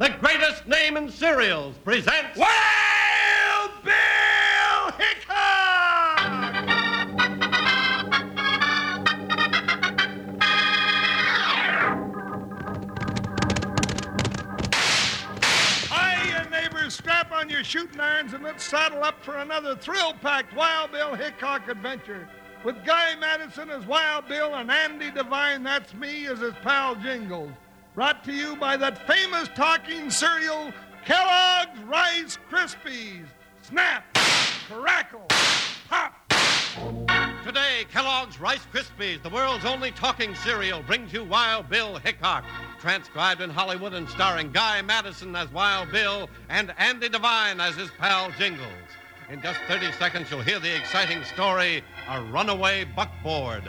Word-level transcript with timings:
the 0.00 0.08
greatest 0.18 0.66
name 0.66 0.96
in 0.96 1.10
cereals, 1.10 1.76
presents 1.84 2.34
Wild 2.34 3.70
Bill 3.84 4.92
Hickok! 4.96 6.20
Hiya, 15.90 16.48
neighbors. 16.50 16.94
Strap 16.94 17.30
on 17.32 17.50
your 17.50 17.62
shooting 17.62 18.00
irons 18.00 18.32
and 18.32 18.42
let's 18.42 18.64
saddle 18.64 19.04
up 19.04 19.22
for 19.22 19.36
another 19.36 19.76
thrill-packed 19.76 20.56
Wild 20.56 20.92
Bill 20.92 21.14
Hickok 21.14 21.68
adventure. 21.68 22.26
With 22.64 22.82
Guy 22.86 23.16
Madison 23.16 23.68
as 23.68 23.84
Wild 23.84 24.26
Bill 24.28 24.54
and 24.54 24.70
Andy 24.70 25.10
Devine, 25.10 25.62
that's 25.62 25.92
me, 25.92 26.26
as 26.26 26.38
his 26.38 26.54
pal 26.62 26.94
Jingles. 26.94 27.52
Brought 27.94 28.22
to 28.24 28.32
you 28.32 28.54
by 28.54 28.76
that 28.76 29.04
famous 29.06 29.48
talking 29.56 30.10
cereal, 30.10 30.72
Kellogg's 31.04 31.80
Rice 31.80 32.38
Krispies. 32.48 33.26
Snap, 33.62 34.04
crackle, 34.68 35.26
pop. 35.88 36.14
Today, 37.44 37.84
Kellogg's 37.90 38.38
Rice 38.38 38.64
Krispies, 38.72 39.20
the 39.24 39.28
world's 39.28 39.64
only 39.64 39.90
talking 39.90 40.36
cereal, 40.36 40.82
brings 40.82 41.12
you 41.12 41.24
Wild 41.24 41.68
Bill 41.68 41.96
Hickok. 41.96 42.44
Transcribed 42.78 43.40
in 43.40 43.50
Hollywood 43.50 43.94
and 43.94 44.08
starring 44.08 44.52
Guy 44.52 44.82
Madison 44.82 45.34
as 45.34 45.50
Wild 45.50 45.90
Bill 45.90 46.30
and 46.48 46.72
Andy 46.78 47.08
Devine 47.08 47.58
as 47.58 47.74
his 47.74 47.90
pal 47.98 48.30
Jingles. 48.38 48.68
In 49.30 49.42
just 49.42 49.58
30 49.66 49.90
seconds, 49.92 50.30
you'll 50.30 50.42
hear 50.42 50.60
the 50.60 50.76
exciting 50.76 51.24
story 51.24 51.82
A 52.08 52.22
Runaway 52.22 52.84
Buckboard. 52.84 53.64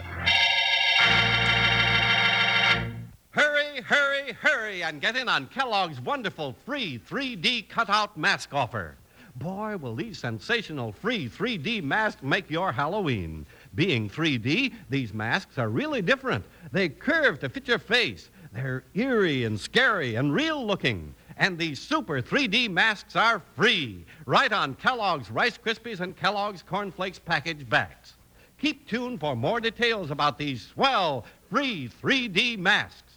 Hurry, 3.91 4.31
hurry, 4.41 4.83
and 4.83 5.01
get 5.01 5.17
in 5.17 5.27
on 5.27 5.47
Kellogg's 5.47 5.99
wonderful 5.99 6.55
free 6.65 6.97
3D 7.09 7.67
cutout 7.67 8.15
mask 8.15 8.53
offer. 8.53 8.95
Boy, 9.35 9.75
will 9.75 9.95
these 9.95 10.17
sensational 10.17 10.93
free 10.93 11.27
3D 11.27 11.83
masks 11.83 12.23
make 12.23 12.49
your 12.49 12.71
Halloween. 12.71 13.45
Being 13.75 14.09
3D, 14.09 14.73
these 14.89 15.13
masks 15.13 15.57
are 15.57 15.67
really 15.67 16.01
different. 16.01 16.45
They 16.71 16.87
curve 16.87 17.41
to 17.41 17.49
fit 17.49 17.67
your 17.67 17.79
face. 17.79 18.29
They're 18.53 18.85
eerie 18.93 19.43
and 19.43 19.59
scary 19.59 20.15
and 20.15 20.33
real 20.33 20.65
looking. 20.65 21.13
And 21.35 21.57
these 21.57 21.81
super 21.81 22.21
3D 22.21 22.69
masks 22.69 23.17
are 23.17 23.41
free, 23.57 24.05
right 24.25 24.53
on 24.53 24.75
Kellogg's 24.75 25.29
Rice 25.29 25.57
Krispies 25.57 25.99
and 25.99 26.15
Kellogg's 26.15 26.63
Corn 26.63 26.93
Flakes 26.93 27.19
package 27.19 27.67
backs. 27.67 28.13
Keep 28.57 28.87
tuned 28.87 29.19
for 29.19 29.35
more 29.35 29.59
details 29.59 30.11
about 30.11 30.37
these 30.37 30.65
swell 30.65 31.25
free 31.49 31.89
3D 32.01 32.57
masks. 32.57 33.10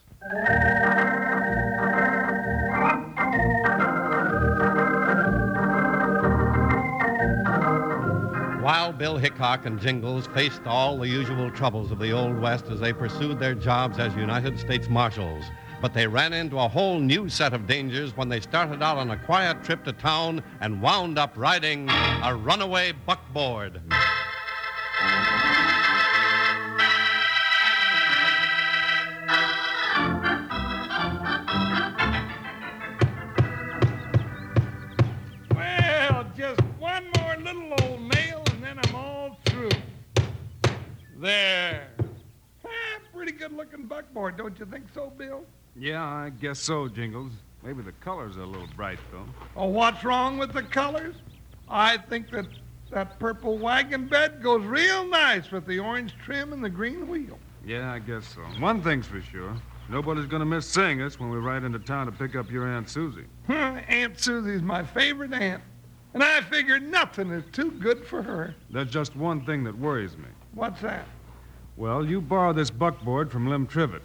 Wild 8.63 8.97
Bill 8.97 9.19
Hickok 9.19 9.67
and 9.67 9.79
Jingles 9.79 10.27
faced 10.29 10.63
all 10.65 10.97
the 10.97 11.07
usual 11.07 11.51
troubles 11.51 11.91
of 11.91 11.99
the 11.99 12.13
Old 12.13 12.41
West 12.41 12.69
as 12.69 12.81
they 12.81 12.95
pursued 12.95 13.39
their 13.39 13.55
jobs 13.55 13.99
as 13.99 14.15
United 14.17 14.59
States 14.59 14.89
Marshals. 14.89 15.45
But 15.83 15.93
they 15.93 16.07
ran 16.07 16.33
into 16.33 16.59
a 16.59 16.69
whole 16.69 16.99
new 17.01 17.29
set 17.29 17.53
of 17.53 17.67
dangers 17.67 18.17
when 18.17 18.31
they 18.31 18.41
started 18.41 18.83
out 18.83 18.97
on 18.97 19.11
a 19.11 19.19
quiet 19.19 19.63
trip 19.63 19.85
to 19.85 19.93
town 19.93 20.43
and 20.63 20.81
wound 20.81 21.19
up 21.19 21.35
riding 21.37 21.91
a 21.91 22.35
runaway 22.35 22.93
buckboard. 22.93 23.83
Don't 44.57 44.67
you 44.69 44.73
think 44.73 44.87
so, 44.95 45.11
Bill? 45.11 45.45
Yeah, 45.75 46.05
I 46.05 46.31
guess 46.31 46.61
so, 46.61 46.87
Jingles. 46.87 47.33
Maybe 47.65 47.83
the 47.83 47.91
colors 47.91 48.37
are 48.37 48.43
a 48.43 48.47
little 48.47 48.69
bright, 48.77 49.01
though. 49.11 49.27
Oh, 49.57 49.67
what's 49.67 50.05
wrong 50.05 50.39
with 50.39 50.53
the 50.53 50.63
colors? 50.63 51.17
I 51.69 51.97
think 51.97 52.31
that 52.31 52.47
that 52.93 53.19
purple 53.19 53.59
wagon 53.59 54.07
bed 54.07 54.41
goes 54.41 54.65
real 54.65 55.09
nice 55.09 55.51
with 55.51 55.67
the 55.67 55.81
orange 55.81 56.15
trim 56.25 56.53
and 56.53 56.63
the 56.63 56.71
green 56.71 57.09
wheel. 57.09 57.37
Yeah, 57.67 57.93
I 57.93 57.99
guess 57.99 58.29
so. 58.29 58.43
One 58.61 58.81
thing's 58.81 59.09
for 59.09 59.21
sure. 59.21 59.57
Nobody's 59.89 60.27
gonna 60.27 60.47
miss 60.47 60.71
seeing 60.71 61.03
us 61.03 61.19
when 61.19 61.31
we 61.31 61.39
ride 61.39 61.65
into 61.65 61.81
town 61.81 62.07
to 62.07 62.13
pick 62.13 62.37
up 62.37 62.49
your 62.49 62.65
Aunt 62.65 62.89
Susie. 62.89 63.25
Aunt 63.49 64.21
Susie's 64.21 64.63
my 64.63 64.85
favorite 64.85 65.33
aunt, 65.33 65.65
and 66.13 66.23
I 66.23 66.43
figure 66.43 66.79
nothing 66.79 67.31
is 67.31 67.43
too 67.51 67.73
good 67.73 68.07
for 68.07 68.23
her. 68.23 68.55
There's 68.71 68.91
just 68.91 69.17
one 69.17 69.45
thing 69.45 69.65
that 69.65 69.77
worries 69.77 70.17
me. 70.17 70.29
What's 70.53 70.81
that? 70.83 71.07
Well, 71.77 72.07
you 72.07 72.21
borrowed 72.21 72.55
this 72.55 72.71
buckboard 72.71 73.33
from 73.33 73.49
Lem 73.49 73.67
Trivet. 73.67 74.03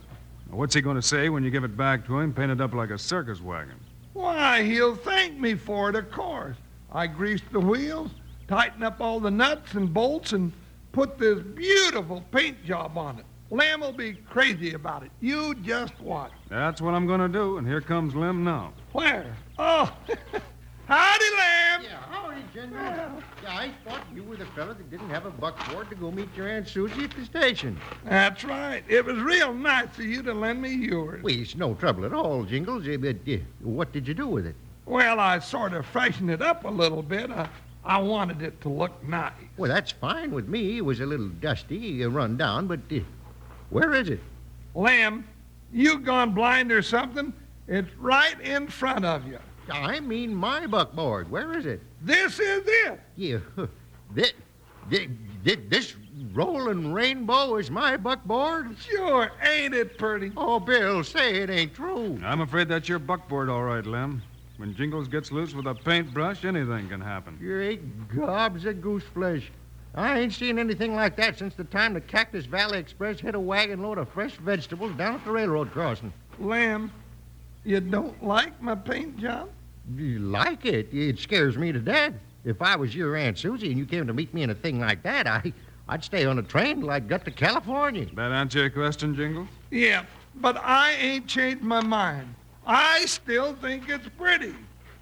Now, 0.49 0.57
What's 0.57 0.73
he 0.73 0.81
gonna 0.81 1.01
say 1.01 1.29
when 1.29 1.43
you 1.43 1.51
give 1.51 1.63
it 1.63 1.77
back 1.77 2.05
to 2.07 2.19
him, 2.19 2.33
painted 2.33 2.61
up 2.61 2.73
like 2.73 2.89
a 2.89 2.97
circus 2.97 3.41
wagon? 3.41 3.75
Why, 4.13 4.63
he'll 4.63 4.95
thank 4.95 5.37
me 5.37 5.55
for 5.55 5.89
it, 5.89 5.95
of 5.95 6.11
course. 6.11 6.57
I 6.91 7.07
greased 7.07 7.51
the 7.51 7.59
wheels, 7.59 8.11
tightened 8.47 8.83
up 8.83 8.99
all 8.99 9.19
the 9.19 9.31
nuts 9.31 9.73
and 9.73 9.93
bolts, 9.93 10.33
and 10.33 10.51
put 10.91 11.17
this 11.17 11.39
beautiful 11.39 12.23
paint 12.31 12.63
job 12.65 12.97
on 12.97 13.19
it. 13.19 13.25
Lamb 13.51 13.81
will 13.81 13.91
be 13.91 14.13
crazy 14.13 14.73
about 14.73 15.03
it. 15.03 15.11
You 15.21 15.55
just 15.55 15.99
watch. 15.99 16.31
That's 16.49 16.81
what 16.81 16.93
I'm 16.93 17.07
gonna 17.07 17.29
do, 17.29 17.57
and 17.57 17.67
here 17.67 17.81
comes 17.81 18.16
Lem 18.16 18.43
now. 18.43 18.73
Where? 18.91 19.35
Oh, 19.57 19.91
howdy, 20.89 21.25
Lamb. 21.38 21.81
Yeah, 21.83 21.97
howdy, 22.09 22.41
General. 22.53 23.22
Yeah, 23.44 23.57
I 23.57 23.72
thought 23.85 24.01
you 24.13 24.23
were 24.23 24.35
the 24.35 24.45
fellow 24.47 24.73
that 24.73 24.89
didn't 24.91 25.09
have 25.09 25.25
a 25.25 25.29
buckboard 25.31 25.89
to 25.89 25.95
go 25.95 26.11
meet 26.11 26.27
your 26.35 26.47
Aunt 26.50 26.67
Susie 26.67 27.05
at 27.05 27.11
the 27.11 27.23
station. 27.25 27.79
That's 28.05 28.44
right. 28.44 28.83
It 28.88 29.05
was 29.05 29.17
real 29.19 29.53
nice 29.53 29.88
of 29.97 30.05
you 30.05 30.22
to 30.23 30.33
lend 30.33 30.61
me 30.61 30.73
yours. 30.73 31.23
Well, 31.23 31.33
it's 31.33 31.55
no 31.55 31.73
trouble 31.75 32.05
at 32.05 32.13
all, 32.13 32.44
Jingles. 32.44 32.88
eh, 32.88 32.97
But 32.97 33.17
uh, 33.31 33.38
what 33.61 33.91
did 33.91 34.07
you 34.07 34.13
do 34.13 34.28
with 34.28 34.45
it? 34.45 34.55
Well, 34.85 35.19
I 35.19 35.39
sort 35.39 35.73
of 35.73 35.85
freshened 35.85 36.31
it 36.31 36.41
up 36.41 36.66
a 36.66 36.69
little 36.69 37.03
bit. 37.03 37.29
I, 37.29 37.47
I 37.85 37.99
wanted 37.99 38.41
it 38.41 38.59
to 38.61 38.69
look 38.69 39.03
nice. 39.07 39.31
Well, 39.57 39.69
that's 39.72 39.91
fine 39.91 40.31
with 40.31 40.47
me. 40.47 40.78
It 40.78 40.85
was 40.85 40.99
a 40.99 41.05
little 41.05 41.29
dusty, 41.29 42.03
uh, 42.03 42.09
run 42.09 42.35
down, 42.38 42.67
but 42.67 42.79
uh, 42.91 42.99
where 43.69 43.94
is 43.94 44.09
it? 44.09 44.19
Lamb, 44.75 45.28
you 45.72 45.99
gone 45.99 46.33
blind 46.33 46.72
or 46.72 46.81
something? 46.81 47.31
It's 47.67 47.94
right 47.99 48.39
in 48.41 48.67
front 48.67 49.05
of 49.05 49.28
you. 49.28 49.38
I 49.72 50.00
mean 50.00 50.34
my 50.34 50.68
buckboard. 50.68 51.30
Where 51.30 51.57
is 51.57 51.66
it? 51.66 51.81
This 52.02 52.40
is 52.40 52.63
it. 52.66 53.00
Yeah, 53.16 53.40
this, 54.13 54.34
this, 54.90 55.07
this 55.69 55.96
rolling 56.34 56.94
rainbow 56.94 57.57
is 57.57 57.69
my 57.69 57.97
buckboard? 57.97 58.78
Sure, 58.79 59.31
ain't 59.44 59.74
it 59.74 59.97
pretty? 59.97 60.31
Oh, 60.38 60.59
Bill, 60.59 61.03
say 61.03 61.41
it 61.41 61.50
ain't 61.50 61.74
true. 61.74 62.19
I'm 62.24 62.41
afraid 62.41 62.68
that's 62.68 62.90
your 62.90 63.00
buckboard, 63.00 63.50
all 63.50 63.63
right, 63.63 63.85
Lem. 63.85 64.22
When 64.58 64.75
Jingles 64.75 65.08
gets 65.08 65.31
loose 65.31 65.53
with 65.53 65.68
a 65.68 65.74
paintbrush, 65.74 66.44
anything 66.44 66.90
can 66.90 67.00
happen. 67.00 67.38
You 67.41 67.62
ate 67.62 68.09
gobs 68.16 68.66
of 68.66 68.81
goose 68.81 69.06
flesh. 69.13 69.50
I 69.96 70.19
ain't 70.19 70.34
seen 70.34 70.59
anything 70.59 70.96
like 70.96 71.16
that 71.16 71.40
since 71.40 71.56
the 71.56 71.63
time 71.63 71.94
the 71.94 72.02
Cactus 72.02 72.46
Valley 72.46 72.78
Express 72.78 73.19
hit 73.19 73.35
a 73.35 73.40
wagon 73.40 73.81
load 73.81 73.97
of 73.97 74.09
fresh 74.09 74.34
vegetables 74.34 74.96
down 74.97 75.16
at 75.16 75.25
the 75.25 75.31
railroad 75.31 75.72
crossing. 75.72 76.13
Lamb, 76.40 76.91
you 77.63 77.79
don't 77.79 78.24
like 78.24 78.62
my 78.62 78.75
paint 78.75 79.18
job? 79.18 79.50
You 79.95 80.19
like 80.19 80.66
it? 80.66 80.94
It 80.94 81.19
scares 81.19 81.57
me 81.57 81.72
to 81.72 81.79
death. 81.79 82.13
If 82.45 82.61
I 82.61 82.75
was 82.75 82.95
your 82.95 83.16
Aunt 83.16 83.38
Susie 83.38 83.69
and 83.69 83.77
you 83.77 83.85
came 83.85 84.07
to 84.07 84.13
meet 84.13 84.33
me 84.33 84.44
in 84.44 84.50
a 84.50 84.55
thing 84.55 84.79
like 84.79 85.03
that, 85.03 85.27
I, 85.27 85.51
I'd 85.88 86.03
stay 86.03 86.25
on 86.25 86.39
a 86.39 86.44
train 86.44 86.81
till 86.81 86.91
I 86.91 87.00
got 87.00 87.25
to 87.25 87.31
California. 87.31 88.05
That 88.16 88.31
answer 88.31 88.59
your 88.59 88.69
question, 88.69 89.16
Jingles? 89.16 89.47
Yeah, 89.72 90.05
but 90.35 90.57
I 90.57 90.94
ain't 90.94 91.28
changed 91.28 91.63
my 91.63 91.81
mind. 91.81 92.35
I 92.66 93.05
still 93.05 93.55
think 93.55 93.90
it's 93.90 94.08
pretty. 94.17 94.53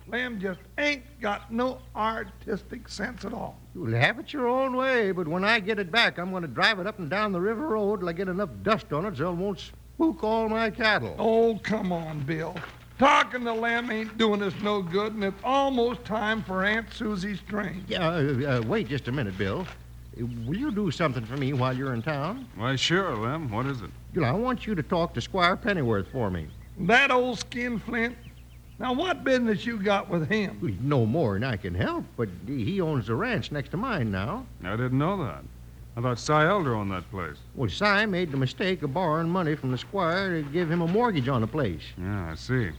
Lamb 0.08 0.40
just 0.40 0.62
ain't 0.78 1.04
got 1.20 1.52
no 1.52 1.80
artistic 1.94 2.88
sense 2.88 3.26
at 3.26 3.34
all. 3.34 3.60
You'll 3.76 3.94
have 3.94 4.20
it 4.20 4.32
your 4.32 4.48
own 4.48 4.78
way, 4.78 5.12
but 5.12 5.28
when 5.28 5.44
I 5.44 5.60
get 5.60 5.80
it 5.80 5.92
back, 5.92 6.18
I'm 6.18 6.32
going 6.32 6.44
to 6.44 6.48
drive 6.48 6.80
it 6.80 6.88
up 6.88 6.98
and 6.98 7.10
down 7.10 7.34
the 7.34 7.42
river 7.42 7.68
road 7.68 8.00
till 8.00 8.10
I 8.10 8.14
get 8.14 8.30
enough 8.30 8.50
dust 8.64 8.94
on 8.94 9.06
it 9.06 9.18
so 9.18 9.32
it 9.32 9.36
won't 9.36 9.60
spook 9.60 10.24
all 10.24 10.48
my 10.48 10.70
cattle. 10.70 11.14
Oh, 11.20 11.60
come 11.62 11.92
on, 11.92 12.22
Bill. 12.22 12.56
Talking 13.00 13.44
to 13.44 13.54
Lem 13.54 13.92
ain't 13.92 14.18
doing 14.18 14.42
us 14.42 14.54
no 14.64 14.82
good, 14.82 15.14
and 15.14 15.24
it's 15.24 15.40
almost 15.44 16.04
time 16.04 16.42
for 16.42 16.66
Aunt 16.66 16.92
Susie's 16.92 17.40
train. 17.42 17.84
Yeah, 17.88 18.08
uh, 18.08 18.58
uh, 18.58 18.62
wait 18.66 18.88
just 18.88 19.08
a 19.08 19.12
minute, 19.12 19.38
Bill. 19.38 19.68
Will 20.18 20.58
you 20.58 20.72
do 20.72 20.90
something 20.90 21.24
for 21.24 21.38
me 21.38 21.54
while 21.54 21.78
you're 21.78 21.94
in 21.94 22.02
town? 22.02 22.48
Why, 22.56 22.76
sure, 22.76 23.16
Lem. 23.16 23.52
What 23.52 23.68
is 23.68 23.82
it? 23.82 23.92
You 24.16 24.22
know, 24.22 24.28
I 24.28 24.32
want 24.32 24.66
you 24.66 24.74
to 24.74 24.82
talk 24.82 25.14
to 25.14 25.22
Squire 25.22 25.56
Pennyworth 25.56 26.08
for 26.12 26.32
me. 26.32 26.48
That 26.80 27.12
old 27.12 27.38
skinflint. 27.38 28.18
Now, 28.80 28.94
what 28.94 29.24
business 29.24 29.64
you 29.64 29.78
got 29.80 30.10
with 30.10 30.28
him? 30.28 30.80
No 30.82 31.06
more 31.06 31.34
than 31.34 31.44
I 31.44 31.56
can 31.56 31.76
help, 31.76 32.04
but 32.16 32.30
he 32.48 32.82
owns 32.82 33.08
the 33.08 33.16
ranch 33.16 33.52
next 33.52 33.70
to 33.70 33.78
mine 33.78 34.10
now. 34.12 34.46
I 34.64 34.72
didn't 34.72 34.98
know 34.98 35.18
that. 35.24 35.44
I 35.96 36.02
thought 36.02 36.20
Cy 36.20 36.48
Elder 36.48 36.76
owned 36.76 36.92
that 36.92 37.10
place. 37.10 37.38
Well, 37.56 37.70
Cy 37.70 38.06
made 38.08 38.32
the 38.32 38.38
mistake 38.38 38.84
of 38.84 38.94
borrowing 38.94 39.30
money 39.30 39.56
from 39.56 39.72
the 39.72 39.78
squire 39.80 40.42
to 40.42 40.50
give 40.50 40.72
him 40.72 40.82
a 40.82 40.88
mortgage 40.88 41.28
on 41.28 41.42
the 41.42 41.48
place. 41.48 41.82
Yeah, 41.98 42.32
I 42.32 42.36
see. 42.36 42.72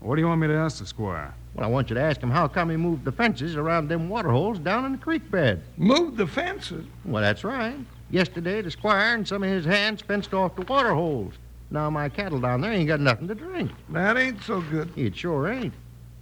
What 0.00 0.16
do 0.16 0.22
you 0.22 0.28
want 0.28 0.40
me 0.40 0.46
to 0.48 0.54
ask 0.54 0.78
the 0.78 0.86
squire? 0.86 1.34
Well, 1.54 1.66
I 1.66 1.68
want 1.68 1.90
you 1.90 1.94
to 1.94 2.00
ask 2.00 2.20
him 2.20 2.30
how 2.30 2.48
come 2.48 2.70
he 2.70 2.76
moved 2.76 3.04
the 3.04 3.12
fences 3.12 3.56
around 3.56 3.88
them 3.88 4.08
water 4.08 4.30
holes 4.30 4.58
down 4.58 4.84
in 4.86 4.92
the 4.92 4.98
creek 4.98 5.30
bed. 5.30 5.62
Moved 5.76 6.16
the 6.16 6.26
fences. 6.26 6.86
Well, 7.04 7.22
that's 7.22 7.44
right. 7.44 7.76
Yesterday, 8.10 8.62
the 8.62 8.70
squire 8.70 9.14
and 9.14 9.28
some 9.28 9.42
of 9.42 9.50
his 9.50 9.64
hands 9.64 10.00
fenced 10.00 10.32
off 10.32 10.56
the 10.56 10.62
water 10.62 10.94
holes. 10.94 11.34
Now 11.70 11.90
my 11.90 12.08
cattle 12.08 12.40
down 12.40 12.62
there 12.62 12.72
ain't 12.72 12.88
got 12.88 13.00
nothing 13.00 13.28
to 13.28 13.34
drink. 13.34 13.70
That 13.90 14.16
ain't 14.16 14.42
so 14.42 14.60
good. 14.62 14.90
It 14.96 15.14
sure 15.14 15.48
ain't. 15.48 15.74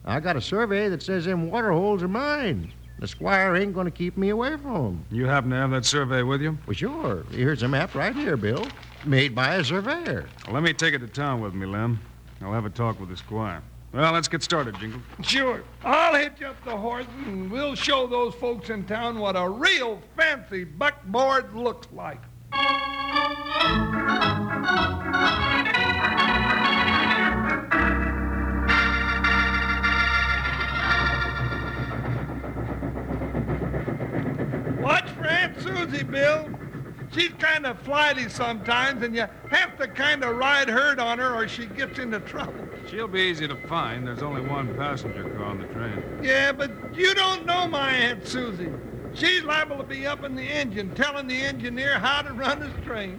I 0.05 0.21
got 0.21 0.37
a 0.37 0.41
survey 0.41 0.89
that 0.89 1.03
says 1.03 1.25
them 1.25 1.51
water 1.51 1.71
holes 1.73 2.03
are 2.03 2.09
mine. 2.09 2.73
The 2.99 3.07
squire 3.07 3.55
ain't 3.55 3.75
going 3.75 3.85
to 3.85 3.91
keep 3.93 4.17
me 4.17 4.31
away 4.31 4.57
from 4.57 4.75
'em. 4.75 5.05
You 5.11 5.27
happen 5.27 5.51
to 5.51 5.57
have 5.57 5.71
that 5.71 5.85
survey 5.87 6.23
with 6.23 6.43
you? 6.43 6.59
Well, 6.67 6.75
sure. 6.75 7.25
Here's 7.31 7.63
a 7.63 7.69
map 7.69 7.95
right 7.95 8.15
here, 8.15 8.37
Bill. 8.37 8.67
Made 9.05 9.35
by 9.35 9.55
a 9.55 9.65
surveyor. 9.65 10.27
Well, 10.47 10.55
let 10.55 10.65
me 10.65 10.73
take 10.73 10.95
it 10.95 10.99
to 10.99 11.07
town 11.07 11.41
with 11.41 11.55
me, 11.55 11.65
Lem. 11.67 12.01
I'll 12.43 12.53
have 12.53 12.65
a 12.65 12.71
talk 12.71 13.01
with 13.01 13.09
the 13.09 13.17
squire. 13.17 13.63
Well, 13.93 14.13
let's 14.13 14.29
get 14.29 14.43
started, 14.43 14.79
Jingle. 14.79 15.01
Sure. 15.23 15.63
I'll 15.83 16.15
hitch 16.15 16.43
up 16.43 16.63
the 16.65 16.77
horse 16.77 17.07
and 17.25 17.51
we'll 17.51 17.75
show 17.75 18.07
those 18.07 18.35
folks 18.35 18.69
in 18.69 18.85
town 18.85 19.19
what 19.19 19.35
a 19.35 19.49
real 19.49 20.03
fancy 20.17 20.65
buckboard 20.65 21.55
looks 21.55 21.89
like. 21.93 22.21
Watch 34.81 35.11
for 35.11 35.27
Aunt 35.27 35.61
Susie, 35.61 36.05
Bill. 36.05 36.58
She's 37.19 37.33
kind 37.41 37.67
of 37.67 37.81
flighty 37.81 38.29
sometimes, 38.29 39.03
and 39.03 39.13
you 39.13 39.27
have 39.51 39.77
to 39.79 39.89
kind 39.89 40.23
of 40.23 40.37
ride 40.37 40.69
herd 40.69 41.01
on 41.01 41.19
her 41.19 41.35
or 41.35 41.49
she 41.49 41.67
gets 41.67 41.99
into 41.99 42.21
trouble. 42.21 42.69
She'll 42.89 43.09
be 43.09 43.23
easy 43.23 43.49
to 43.49 43.57
find. 43.67 44.07
There's 44.07 44.23
only 44.23 44.43
one 44.43 44.73
passenger 44.77 45.25
car 45.25 45.47
on 45.47 45.59
the 45.59 45.67
train. 45.67 46.01
Yeah, 46.23 46.53
but 46.53 46.71
you 46.95 47.15
don't 47.15 47.45
know 47.45 47.67
my 47.67 47.91
Aunt 47.91 48.25
Susie. 48.27 48.71
She's 49.15 49.43
liable 49.43 49.79
to 49.79 49.83
be 49.83 50.07
up 50.07 50.23
in 50.23 50.37
the 50.37 50.45
engine 50.45 50.95
telling 50.95 51.27
the 51.27 51.41
engineer 51.41 51.99
how 51.99 52.23
to 52.23 52.33
run 52.33 52.61
his 52.61 52.85
train. 52.85 53.19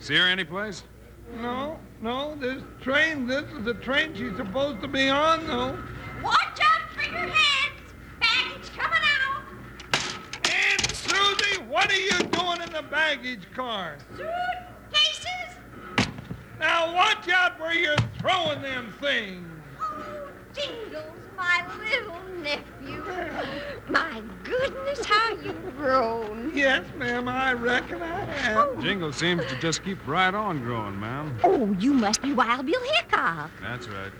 See 0.00 0.16
her 0.16 0.26
anyplace? 0.26 0.82
No, 1.40 1.78
no, 2.02 2.34
this 2.34 2.60
train, 2.80 3.28
this 3.28 3.44
is 3.52 3.64
the 3.64 3.74
train 3.74 4.16
she's 4.16 4.36
supposed 4.36 4.82
to 4.82 4.88
be 4.88 5.08
on, 5.08 5.46
though. 5.46 5.78
Watch 6.24 6.58
out 6.60 6.90
for 6.90 7.02
your 7.02 7.28
heads! 7.28 7.94
Baggage 8.18 8.76
coming 8.76 8.98
out! 9.22 9.44
Aunt 10.50 10.90
Susie, 10.92 11.62
what 11.76 11.92
are 11.92 12.00
you 12.00 12.18
doing 12.30 12.62
in 12.62 12.72
the 12.72 12.82
baggage 12.90 13.42
car? 13.54 13.98
Suitcases! 14.16 15.58
Now 16.58 16.94
watch 16.94 17.28
out 17.28 17.60
where 17.60 17.74
you're 17.74 17.94
throwing 18.18 18.62
them 18.62 18.94
things. 18.98 19.46
Oh, 19.78 20.30
Jingles, 20.54 21.04
my 21.36 21.66
little 21.78 22.18
nephew. 22.38 23.04
My 23.90 24.22
goodness, 24.42 25.04
how 25.04 25.34
you've 25.34 25.76
grown. 25.76 26.50
Yes, 26.54 26.86
ma'am, 26.96 27.28
I 27.28 27.52
reckon 27.52 28.00
I 28.00 28.24
have. 28.24 28.56
Oh. 28.56 28.80
Jingles 28.80 29.16
seems 29.16 29.44
to 29.44 29.60
just 29.60 29.84
keep 29.84 29.98
right 30.06 30.34
on 30.34 30.60
growing, 30.60 30.98
ma'am. 30.98 31.38
Oh, 31.44 31.76
you 31.78 31.92
must 31.92 32.22
be 32.22 32.32
Wild 32.32 32.64
Bill 32.64 32.80
Hickok. 32.94 33.50
That's 33.60 33.86
right. 33.86 34.12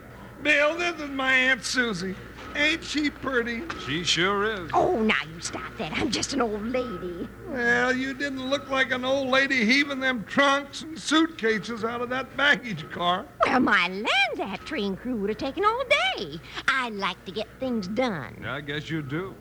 Bill, 0.42 0.76
this 0.76 1.00
is 1.00 1.08
my 1.08 1.32
Aunt 1.32 1.64
Susie. 1.64 2.16
Ain't 2.56 2.82
she 2.82 3.10
pretty? 3.10 3.62
She 3.86 4.02
sure 4.02 4.44
is. 4.44 4.70
Oh, 4.72 4.98
now 5.02 5.14
you 5.34 5.40
stop 5.40 5.76
that. 5.76 5.92
I'm 5.92 6.10
just 6.10 6.32
an 6.32 6.40
old 6.40 6.66
lady. 6.66 7.28
Well, 7.48 7.94
you 7.94 8.14
didn't 8.14 8.48
look 8.48 8.70
like 8.70 8.92
an 8.92 9.04
old 9.04 9.28
lady 9.28 9.66
heaving 9.66 10.00
them 10.00 10.24
trunks 10.24 10.80
and 10.80 10.98
suitcases 10.98 11.84
out 11.84 12.00
of 12.00 12.08
that 12.08 12.34
baggage 12.34 12.90
car. 12.90 13.26
Well, 13.46 13.60
my 13.60 13.88
land, 13.88 14.06
that 14.36 14.64
train 14.64 14.96
crew 14.96 15.16
would 15.16 15.28
have 15.28 15.38
taken 15.38 15.66
all 15.66 15.82
day. 16.16 16.40
I 16.66 16.88
like 16.88 17.22
to 17.26 17.30
get 17.32 17.46
things 17.60 17.88
done. 17.88 18.46
I 18.46 18.62
guess 18.62 18.88
you 18.88 19.02
do. 19.02 19.34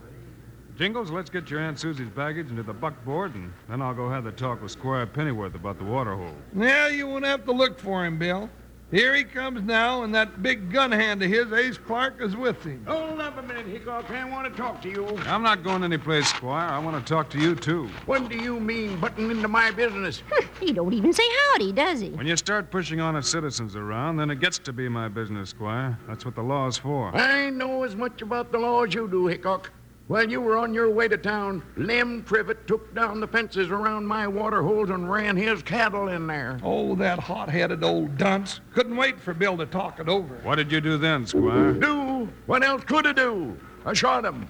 Jingles, 0.77 1.09
let's 1.09 1.29
get 1.29 1.49
your 1.49 1.61
Aunt 1.61 1.79
Susie's 1.79 2.09
baggage 2.09 2.49
into 2.49 2.63
the 2.63 2.73
buckboard, 2.73 3.33
and 3.33 3.53
then 3.69 3.81
I'll 3.81 3.93
go 3.93 4.09
have 4.09 4.25
the 4.25 4.33
talk 4.33 4.61
with 4.61 4.71
Squire 4.71 5.05
Pennyworth 5.05 5.55
about 5.55 5.77
the 5.77 5.85
water 5.85 6.17
hole. 6.17 6.35
Now 6.51 6.87
you 6.87 7.07
won't 7.07 7.23
have 7.23 7.45
to 7.45 7.53
look 7.53 7.79
for 7.79 8.05
him, 8.05 8.19
Bill. 8.19 8.49
Here 8.91 9.15
he 9.15 9.23
comes 9.23 9.63
now, 9.63 10.03
and 10.03 10.13
that 10.13 10.43
big 10.43 10.71
gun 10.71 10.91
hand 10.91 11.23
of 11.23 11.29
his, 11.29 11.51
Ace 11.51 11.77
Clark, 11.77 12.21
is 12.21 12.35
with 12.35 12.63
him. 12.63 12.85
Hold 12.87 13.19
up 13.19 13.35
a 13.35 13.41
minute, 13.41 13.65
Hickok. 13.65 14.11
I 14.11 14.29
want 14.29 14.49
to 14.49 14.55
talk 14.61 14.79
to 14.83 14.89
you. 14.89 15.07
I'm 15.25 15.41
not 15.41 15.63
going 15.63 15.83
anyplace, 15.83 16.27
Squire. 16.27 16.69
I 16.69 16.77
want 16.77 17.03
to 17.03 17.13
talk 17.13 17.29
to 17.31 17.39
you, 17.39 17.55
too. 17.55 17.89
What 18.05 18.29
do 18.29 18.37
you 18.37 18.59
mean, 18.59 18.99
butting 18.99 19.31
into 19.31 19.47
my 19.47 19.71
business? 19.71 20.21
He 20.61 20.71
don't 20.71 20.93
even 20.93 21.11
say 21.11 21.23
howdy, 21.51 21.73
does 21.73 21.99
he? 21.99 22.11
When 22.11 22.25
you 22.25 22.37
start 22.37 22.71
pushing 22.71 23.01
honest 23.01 23.29
citizens 23.29 23.75
around, 23.75 24.15
then 24.15 24.31
it 24.31 24.39
gets 24.39 24.57
to 24.59 24.71
be 24.71 24.87
my 24.87 25.09
business, 25.09 25.49
Squire. 25.49 25.99
That's 26.07 26.23
what 26.23 26.33
the 26.33 26.41
law's 26.41 26.77
for. 26.77 27.13
I 27.15 27.49
know 27.49 27.83
as 27.83 27.95
much 27.95 28.21
about 28.21 28.53
the 28.53 28.57
law 28.57 28.83
as 28.83 28.93
you 28.93 29.07
do, 29.09 29.27
Hickok. 29.27 29.71
While 30.07 30.29
you 30.29 30.39
were 30.39 30.55
on 30.55 30.71
your 30.71 30.91
way 30.91 31.07
to 31.07 31.17
town, 31.17 31.63
Lem 31.77 32.23
Trivet 32.25 32.67
took 32.67 32.93
down 32.93 33.19
the 33.19 33.27
fences 33.27 33.71
around 33.71 34.05
my 34.05 34.27
water 34.27 34.61
holes 34.61 34.91
and 34.91 35.09
ran 35.09 35.35
his 35.35 35.63
cattle 35.63 36.09
in 36.09 36.27
there. 36.27 36.59
Oh, 36.63 36.93
that 36.95 37.17
hot-headed 37.17 37.83
old 37.83 38.15
dunce. 38.15 38.59
Couldn't 38.75 38.97
wait 38.97 39.19
for 39.19 39.33
Bill 39.33 39.57
to 39.57 39.65
talk 39.65 39.99
it 39.99 40.07
over. 40.07 40.35
What 40.43 40.57
did 40.57 40.71
you 40.71 40.79
do 40.79 40.99
then, 40.99 41.25
Squire? 41.25 41.73
Do? 41.73 42.29
What 42.45 42.63
else 42.63 42.83
could 42.83 43.07
I 43.07 43.13
do? 43.13 43.57
I 43.83 43.93
shot 43.93 44.25
him. 44.25 44.47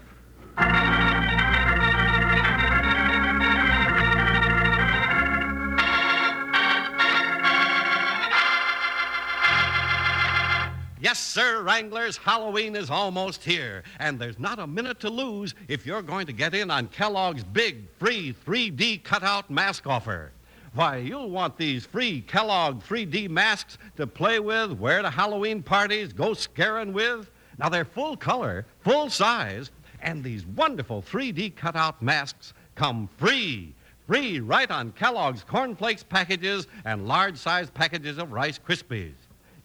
Yes, 11.05 11.19
sir, 11.19 11.61
Wranglers, 11.61 12.17
Halloween 12.17 12.75
is 12.75 12.89
almost 12.89 13.43
here, 13.43 13.83
and 13.99 14.17
there's 14.17 14.39
not 14.39 14.57
a 14.57 14.65
minute 14.65 14.99
to 15.01 15.09
lose 15.11 15.53
if 15.67 15.85
you're 15.85 16.01
going 16.01 16.25
to 16.25 16.33
get 16.33 16.55
in 16.55 16.71
on 16.71 16.87
Kellogg's 16.87 17.43
big 17.43 17.87
free 17.99 18.33
3D 18.43 19.03
cutout 19.03 19.51
mask 19.51 19.85
offer. 19.85 20.31
Why, 20.73 20.97
you'll 20.97 21.29
want 21.29 21.57
these 21.57 21.85
free 21.85 22.21
Kellogg 22.21 22.81
3D 22.81 23.29
masks 23.29 23.77
to 23.97 24.07
play 24.07 24.39
with, 24.39 24.71
wear 24.79 25.03
to 25.03 25.11
Halloween 25.11 25.61
parties, 25.61 26.11
go 26.11 26.33
scaring 26.33 26.91
with. 26.91 27.29
Now, 27.59 27.69
they're 27.69 27.85
full 27.85 28.17
color, 28.17 28.65
full 28.79 29.11
size, 29.11 29.69
and 30.01 30.23
these 30.23 30.47
wonderful 30.47 31.03
3D 31.03 31.55
cutout 31.55 32.01
masks 32.01 32.55
come 32.73 33.07
free. 33.17 33.75
Free 34.07 34.39
right 34.39 34.71
on 34.71 34.91
Kellogg's 34.93 35.43
cornflakes 35.43 36.01
packages 36.01 36.65
and 36.83 37.07
large 37.07 37.37
size 37.37 37.69
packages 37.69 38.17
of 38.17 38.31
Rice 38.31 38.57
Krispies. 38.57 39.13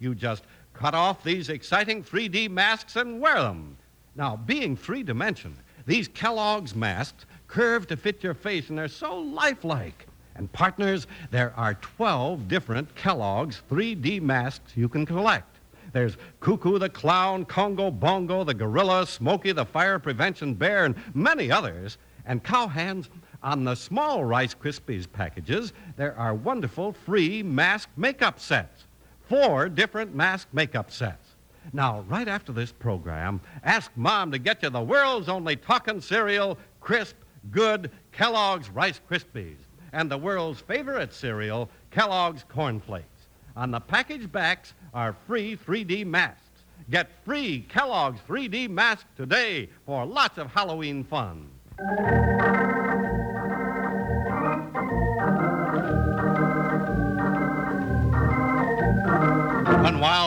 You 0.00 0.14
just 0.14 0.44
cut 0.80 0.94
off 0.94 1.22
these 1.22 1.50
exciting 1.50 2.02
3D 2.02 2.48
masks 2.48 2.96
and 2.96 3.20
wear 3.20 3.34
them. 3.42 3.76
Now, 4.16 4.36
being 4.36 4.74
three 4.74 5.02
dimension, 5.02 5.54
these 5.84 6.08
Kellogg's 6.08 6.74
masks 6.74 7.26
curve 7.48 7.86
to 7.88 7.98
fit 7.98 8.24
your 8.24 8.32
face 8.32 8.70
and 8.70 8.78
they're 8.78 8.88
so 8.88 9.18
lifelike. 9.18 10.06
And 10.36 10.50
partners, 10.52 11.06
there 11.30 11.52
are 11.54 11.74
12 11.74 12.48
different 12.48 12.94
Kellogg's 12.94 13.60
3D 13.70 14.22
masks 14.22 14.72
you 14.74 14.88
can 14.88 15.04
collect. 15.04 15.58
There's 15.92 16.16
Cuckoo 16.40 16.78
the 16.78 16.88
Clown, 16.88 17.44
Congo 17.44 17.90
Bongo, 17.90 18.42
the 18.42 18.54
Gorilla, 18.54 19.06
Smokey 19.06 19.52
the 19.52 19.66
Fire 19.66 19.98
Prevention 19.98 20.54
Bear, 20.54 20.86
and 20.86 20.94
many 21.12 21.50
others. 21.50 21.98
And 22.24 22.42
cowhands, 22.42 23.10
on 23.42 23.64
the 23.64 23.74
small 23.74 24.24
Rice 24.24 24.54
Krispies 24.54 25.06
packages, 25.10 25.74
there 25.98 26.16
are 26.16 26.34
wonderful 26.34 26.94
free 26.94 27.42
mask 27.42 27.90
makeup 27.98 28.40
sets. 28.40 28.86
Four 29.30 29.68
different 29.68 30.12
mask 30.12 30.48
makeup 30.52 30.90
sets. 30.90 31.36
Now, 31.72 32.00
right 32.08 32.26
after 32.26 32.50
this 32.50 32.72
program, 32.72 33.40
ask 33.62 33.92
Mom 33.94 34.32
to 34.32 34.40
get 34.40 34.60
you 34.64 34.70
the 34.70 34.82
world's 34.82 35.28
only 35.28 35.54
talking 35.54 36.00
cereal, 36.00 36.58
crisp, 36.80 37.14
good 37.52 37.92
Kellogg's 38.10 38.70
Rice 38.70 39.00
Krispies, 39.08 39.58
and 39.92 40.10
the 40.10 40.18
world's 40.18 40.60
favorite 40.60 41.14
cereal, 41.14 41.70
Kellogg's 41.92 42.44
Corn 42.48 42.80
Flakes. 42.80 43.28
On 43.54 43.70
the 43.70 43.78
package 43.78 44.32
backs 44.32 44.74
are 44.92 45.14
free 45.28 45.56
3D 45.56 46.04
masks. 46.04 46.64
Get 46.90 47.08
free 47.24 47.64
Kellogg's 47.68 48.18
3D 48.28 48.68
mask 48.68 49.06
today 49.16 49.70
for 49.86 50.04
lots 50.06 50.38
of 50.38 50.52
Halloween 50.52 51.04
fun. 51.04 51.48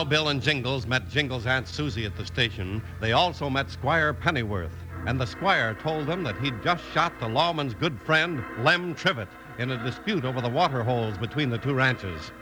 When 0.04 0.10
Wild 0.10 0.22
Bill 0.24 0.28
and 0.32 0.42
Jingles 0.42 0.86
met 0.86 1.08
Jingles' 1.08 1.46
Aunt 1.46 1.66
Susie 1.66 2.04
at 2.04 2.14
the 2.16 2.26
station, 2.26 2.82
they 3.00 3.12
also 3.12 3.48
met 3.48 3.70
Squire 3.70 4.12
Pennyworth. 4.12 4.84
And 5.06 5.18
the 5.18 5.24
squire 5.24 5.72
told 5.74 6.08
them 6.08 6.24
that 6.24 6.36
he'd 6.36 6.60
just 6.62 6.84
shot 6.84 7.18
the 7.18 7.26
lawman's 7.26 7.72
good 7.72 8.02
friend, 8.02 8.44
Lem 8.54 8.94
Trivet, 8.94 9.30
in 9.56 9.70
a 9.70 9.78
dispute 9.78 10.26
over 10.26 10.42
the 10.42 10.50
water 10.50 10.82
holes 10.82 11.16
between 11.16 11.48
the 11.48 11.58
two 11.58 11.72
ranches. 11.72 12.32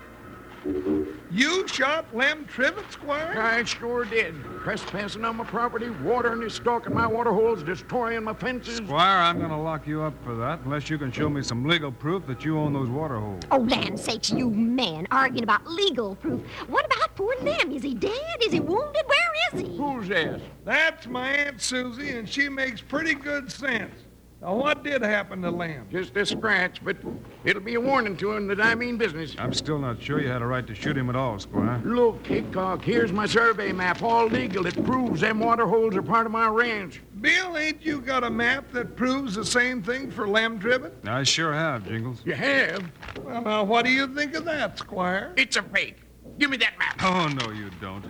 You 1.31 1.67
shot 1.67 2.07
Lem 2.15 2.45
Trivet, 2.47 2.91
Squire? 2.93 3.41
I 3.41 3.65
sure 3.65 4.05
did. 4.05 4.35
Trespassing 4.63 5.25
on 5.25 5.37
my 5.37 5.45
property, 5.45 5.91
watering 5.91 6.43
his 6.43 6.55
stock 6.55 6.87
in 6.87 6.95
my 6.95 7.07
water 7.07 7.33
holes, 7.33 7.63
destroying 7.63 8.23
my 8.25 8.35
fences. 8.35 8.77
Squire, 8.77 9.23
I'm 9.23 9.39
going 9.39 9.51
to 9.51 9.57
lock 9.57 9.87
you 9.87 10.03
up 10.03 10.15
for 10.23 10.35
that 10.37 10.61
unless 10.65 10.89
you 10.89 10.99
can 10.99 11.11
show 11.11 11.29
me 11.29 11.43
some 11.43 11.67
legal 11.67 11.91
proof 11.91 12.27
that 12.27 12.45
you 12.45 12.59
own 12.59 12.73
those 12.73 12.89
water 12.89 13.19
holes. 13.19 13.43
Oh, 13.51 13.59
land 13.59 13.99
sakes, 13.99 14.31
you 14.31 14.51
man, 14.51 15.07
arguing 15.11 15.43
about 15.43 15.67
legal 15.67 16.15
proof. 16.17 16.41
What 16.69 16.87
about 16.87 17.17
poor 17.17 17.35
Lem? 17.43 17.73
Is 17.73 17.83
he 17.83 17.95
dead? 17.95 18.37
Is 18.43 18.53
he 18.53 18.61
wounded? 18.61 19.03
Where 19.07 19.33
is 19.53 19.61
he? 19.61 19.77
Who's 19.77 20.09
that? 20.09 20.41
That's 20.65 21.07
my 21.07 21.29
Aunt 21.29 21.61
Susie, 21.61 22.11
and 22.11 22.29
she 22.29 22.49
makes 22.49 22.81
pretty 22.81 23.15
good 23.15 23.51
sense. 23.51 23.95
Now, 24.43 24.57
what 24.57 24.83
did 24.83 25.03
happen 25.03 25.41
to 25.43 25.53
Lamb? 25.53 25.87
Just 25.89 26.17
a 26.17 26.27
scratch, 26.27 26.85
but 26.85 26.97
it'll 27.45 27.63
be 27.63 27.75
a 27.75 27.81
warning 27.81 28.17
to 28.17 28.33
him 28.33 28.49
that 28.49 28.61
I 28.61 28.75
mean 28.75 28.97
business. 28.97 29.37
I'm 29.39 29.55
still 29.55 29.79
not 29.79 30.03
sure 30.03 30.21
you 30.21 30.27
had 30.27 30.43
a 30.43 30.47
right 30.47 30.67
to 30.67 30.75
shoot 30.75 30.99
him 30.99 31.09
at 31.09 31.15
all, 31.15 31.39
Squire. 31.39 31.81
Look, 31.85 32.27
Hickok, 32.27 32.83
here's 32.83 33.13
my 33.13 33.25
survey 33.25 33.71
map, 33.71 34.03
all 34.03 34.27
legal. 34.27 34.67
It 34.67 34.85
proves 34.85 35.21
them 35.21 35.39
water 35.39 35.65
holes 35.65 35.95
are 35.95 36.03
part 36.03 36.27
of 36.27 36.33
my 36.33 36.49
ranch. 36.49 37.03
Bill, 37.21 37.57
ain't 37.57 37.87
you 37.87 38.01
got 38.01 38.25
a 38.25 38.31
map 38.31 38.73
that 38.73 38.97
proves 38.97 39.37
the 39.37 39.45
same 39.45 39.81
thing 39.81 40.11
for 40.11 40.27
Lem 40.27 40.59
Tribbett? 40.59 41.07
I 41.07 41.23
sure 41.23 41.53
have, 41.53 41.87
Jingles. 41.87 42.21
You 42.25 42.35
have? 42.35 42.85
Well, 43.23 43.43
now, 43.43 43.63
what 43.63 43.85
do 43.85 43.93
you 43.93 44.13
think 44.13 44.35
of 44.35 44.45
that, 44.47 44.77
Squire? 44.77 45.33
It's 45.37 45.55
a 45.55 45.63
fake. 45.63 45.99
Give 46.39 46.51
me 46.51 46.57
that 46.57 46.77
map. 46.81 47.01
Oh, 47.01 47.29
no, 47.29 47.53
you 47.53 47.71
don't. 47.81 48.05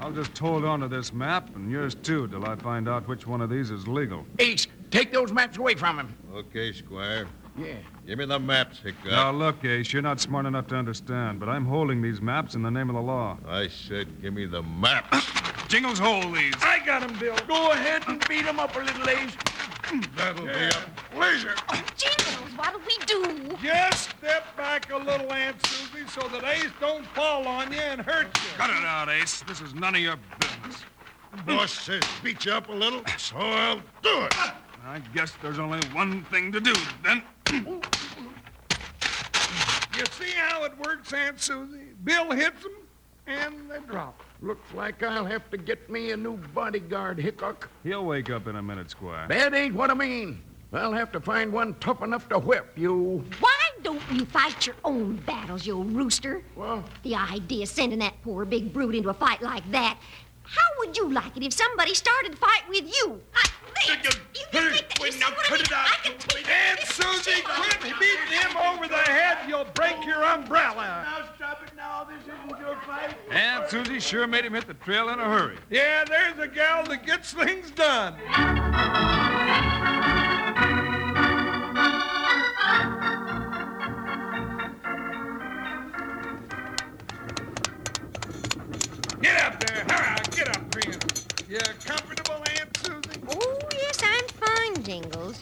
I'll 0.00 0.12
just 0.12 0.36
hold 0.36 0.64
on 0.64 0.80
to 0.80 0.88
this 0.88 1.14
map, 1.14 1.56
and 1.56 1.70
yours 1.70 1.94
too, 1.94 2.28
till 2.28 2.44
I 2.44 2.56
find 2.56 2.88
out 2.88 3.08
which 3.08 3.26
one 3.26 3.40
of 3.40 3.50
these 3.50 3.70
is 3.70 3.88
legal. 3.88 4.24
Ace, 4.38 4.66
take 4.90 5.12
those 5.12 5.32
maps 5.32 5.56
away 5.58 5.74
from 5.74 5.98
him. 5.98 6.14
Okay, 6.34 6.72
Squire. 6.72 7.26
Yeah. 7.56 7.74
Give 8.06 8.18
me 8.18 8.24
the 8.24 8.38
maps, 8.38 8.78
Hickok. 8.78 9.06
Now, 9.06 9.32
look, 9.32 9.64
Ace, 9.64 9.92
you're 9.92 10.00
not 10.02 10.20
smart 10.20 10.46
enough 10.46 10.68
to 10.68 10.76
understand, 10.76 11.40
but 11.40 11.48
I'm 11.48 11.64
holding 11.64 12.00
these 12.00 12.20
maps 12.20 12.54
in 12.54 12.62
the 12.62 12.70
name 12.70 12.88
of 12.88 12.94
the 12.94 13.02
law. 13.02 13.36
I 13.48 13.68
said 13.68 14.22
give 14.22 14.32
me 14.32 14.46
the 14.46 14.62
maps. 14.62 15.08
Ah, 15.12 15.64
Jingles, 15.68 15.98
hold 15.98 16.36
these. 16.36 16.54
I 16.60 16.78
got 16.86 17.02
him, 17.02 17.18
Bill. 17.18 17.36
Go 17.48 17.72
ahead 17.72 18.04
and 18.06 18.26
beat 18.28 18.44
him 18.44 18.60
up 18.60 18.76
a 18.76 18.78
little, 18.78 19.08
Ace. 19.08 19.36
That'll 20.16 20.44
be 20.44 20.52
a 20.52 20.72
pleasure. 21.12 21.54
Oh, 21.68 21.82
Jingles, 21.96 22.56
what'll 22.56 22.80
we 22.80 22.96
do? 23.06 23.56
Just 23.62 24.10
step 24.10 24.56
back 24.56 24.92
a 24.92 24.96
little, 24.96 25.32
Aunt 25.32 25.66
Susie, 25.66 26.06
so 26.08 26.28
that 26.28 26.44
Ace 26.44 26.70
don't 26.80 27.06
fall 27.08 27.46
on 27.48 27.72
you 27.72 27.78
and 27.78 28.00
hurt 28.00 28.26
you. 28.26 28.50
Cut 28.56 28.70
it 28.70 28.84
out, 28.84 29.08
Ace. 29.08 29.42
This 29.42 29.60
is 29.60 29.74
none 29.74 29.94
of 29.94 30.00
your 30.00 30.16
business. 30.38 30.84
Boss 31.44 31.72
says 31.72 32.02
beat 32.22 32.44
you 32.44 32.52
up 32.52 32.68
a 32.68 32.72
little, 32.72 33.02
so 33.16 33.36
I'll 33.36 33.80
do 34.02 34.22
it. 34.24 34.32
Ah, 34.36 34.56
I 34.84 35.00
guess 35.14 35.32
there's 35.42 35.58
only 35.58 35.80
one 35.88 36.24
thing 36.24 36.52
to 36.52 36.60
do, 36.60 36.74
then. 37.02 37.22
You 39.98 40.04
see 40.12 40.30
how 40.36 40.62
it 40.64 40.78
works, 40.78 41.12
Aunt 41.12 41.40
Susie? 41.40 41.88
Bill 42.04 42.30
hits 42.30 42.62
them, 42.62 42.72
and 43.26 43.68
they 43.68 43.80
drop. 43.90 44.22
Looks 44.40 44.72
like 44.72 45.02
I'll 45.02 45.24
have 45.24 45.50
to 45.50 45.56
get 45.56 45.90
me 45.90 46.12
a 46.12 46.16
new 46.16 46.36
bodyguard, 46.54 47.18
Hickok. 47.18 47.68
He'll 47.82 48.04
wake 48.04 48.30
up 48.30 48.46
in 48.46 48.54
a 48.54 48.62
minute, 48.62 48.90
Squire. 48.90 49.26
That 49.26 49.54
ain't 49.54 49.74
what 49.74 49.90
I 49.90 49.94
mean. 49.94 50.40
I'll 50.72 50.92
have 50.92 51.10
to 51.12 51.20
find 51.20 51.52
one 51.52 51.74
tough 51.80 52.02
enough 52.02 52.28
to 52.28 52.38
whip 52.38 52.70
you. 52.76 53.24
Why 53.40 53.58
don't 53.82 54.00
you 54.12 54.24
fight 54.24 54.66
your 54.68 54.76
own 54.84 55.16
battles, 55.26 55.66
you 55.66 55.76
old 55.78 55.90
rooster? 55.92 56.42
Well, 56.54 56.84
The 57.02 57.16
idea 57.16 57.64
of 57.64 57.68
sending 57.68 57.98
that 57.98 58.14
poor 58.22 58.44
big 58.44 58.72
brute 58.72 58.94
into 58.94 59.08
a 59.08 59.14
fight 59.14 59.42
like 59.42 59.68
that. 59.72 59.98
How 60.44 60.68
would 60.78 60.96
you 60.96 61.12
like 61.12 61.36
it 61.36 61.42
if 61.42 61.52
somebody 61.54 61.92
started 61.94 62.32
to 62.32 62.38
fight 62.38 62.62
with 62.68 62.84
you? 62.86 63.20
Like 63.34 63.42
this? 63.42 63.42
You 63.42 63.42
can 63.42 63.48
take 63.48 63.48
that. 63.48 63.48
You 63.48 63.48
see 63.48 63.48
what 63.48 63.57
I 63.57 63.57
Susie, 66.98 67.42
quit 67.44 67.80
beating 68.00 68.40
him 68.40 68.56
over 68.56 68.88
the 68.88 68.96
head. 68.96 69.38
You'll 69.46 69.66
break 69.74 70.04
your 70.04 70.24
umbrella. 70.24 71.06
stop 71.36 71.62
it 71.62 71.74
now. 71.76 72.04
This 72.04 72.22
isn't 72.22 72.58
your 72.60 72.76
fight. 72.86 73.14
And 73.30 73.68
Susie 73.70 74.00
sure 74.00 74.26
made 74.26 74.44
him 74.44 74.54
hit 74.54 74.66
the 74.66 74.74
trail 74.74 75.08
in 75.10 75.20
a 75.20 75.24
hurry. 75.24 75.58
Yeah, 75.70 76.04
there's 76.04 76.38
a 76.38 76.48
gal 76.48 76.84
that 76.86 77.06
gets 77.06 77.32
things 77.32 77.70
done. 77.70 78.14
Get 89.22 89.40
up 89.40 89.60
there. 89.60 89.84
Hurry, 89.88 90.36
get 90.36 90.56
up, 90.56 90.70
Prince. 90.70 91.26
You 91.48 91.58
comfortable, 91.84 92.42
Aunt 92.58 92.76
Susie? 92.78 93.20
Oh, 93.28 93.58
yes, 93.72 94.00
I'm 94.02 94.26
fine, 94.28 94.82
Jingles. 94.82 95.40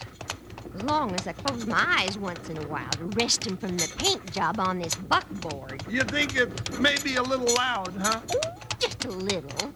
As 0.65 0.71
long 0.87 1.13
as 1.15 1.27
I 1.27 1.33
close 1.33 1.65
my 1.65 1.83
eyes 1.99 2.17
once 2.17 2.49
in 2.49 2.57
a 2.57 2.67
while 2.67 2.89
to 2.91 3.03
rest 3.19 3.45
him 3.45 3.57
from 3.57 3.75
the 3.77 3.91
paint 3.97 4.31
job 4.31 4.57
on 4.59 4.79
this 4.79 4.95
buckboard. 4.95 5.83
You 5.89 6.03
think 6.03 6.35
it 6.37 6.79
may 6.79 6.95
be 7.03 7.15
a 7.15 7.23
little 7.23 7.53
loud, 7.55 7.93
huh? 7.99 8.21
Oh, 8.33 8.53
just 8.79 9.03
a 9.05 9.11
little. 9.11 9.73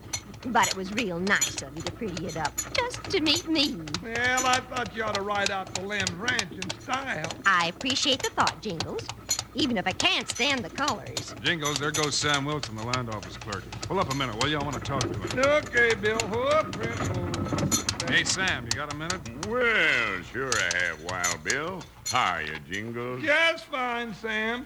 But 0.48 0.70
it 0.70 0.76
was 0.76 0.92
real 0.94 1.20
nice 1.20 1.62
of 1.62 1.76
you 1.76 1.84
to 1.84 1.92
pretty 1.92 2.26
it 2.26 2.36
up 2.38 2.52
just 2.74 3.04
to 3.12 3.22
meet 3.22 3.48
me. 3.48 3.78
Well, 4.02 4.48
I 4.48 4.60
thought 4.62 4.96
you 4.96 5.04
ought 5.04 5.14
to 5.16 5.22
ride 5.22 5.52
out 5.52 5.76
to 5.76 5.82
Lem's 5.82 6.12
ranch 6.14 6.52
in 6.52 6.80
style. 6.80 7.30
I 7.46 7.68
appreciate 7.68 8.24
the 8.24 8.30
thought, 8.32 8.60
Jingles, 8.62 9.06
even 9.54 9.78
if 9.78 9.86
I 9.86 9.92
can't 9.92 10.28
stand 10.28 10.66
the 10.66 10.70
colors. 10.72 11.36
Jingles, 11.44 11.78
there 11.78 11.92
goes 11.92 12.16
Sam 12.16 12.46
Wilson, 12.46 12.76
the 12.76 12.86
land 12.86 13.10
office 13.10 13.38
clerk. 13.38 13.64
Pull 13.82 14.00
up 14.00 14.12
a 14.12 14.16
minute, 14.16 14.42
will 14.42 14.50
you? 14.50 14.58
I 14.58 14.64
want 14.64 14.76
to 14.76 14.82
talk 14.82 15.02
to 15.02 15.10
him. 15.10 15.40
Okay, 15.40 15.94
Bill. 15.94 16.18
Whoop, 16.30 16.76
whoop. 16.76 17.91
Hey, 18.12 18.26
Sam, 18.26 18.66
you 18.66 18.72
got 18.72 18.94
a 18.94 18.96
minute? 18.98 19.22
Well, 19.48 20.22
sure 20.34 20.52
I 20.54 20.78
have, 20.80 21.02
Wild 21.06 21.44
Bill. 21.46 21.82
How 22.10 22.34
are 22.34 22.42
you, 22.42 22.56
Jingles? 22.70 23.24
Just 23.24 23.64
fine, 23.68 24.14
Sam. 24.14 24.66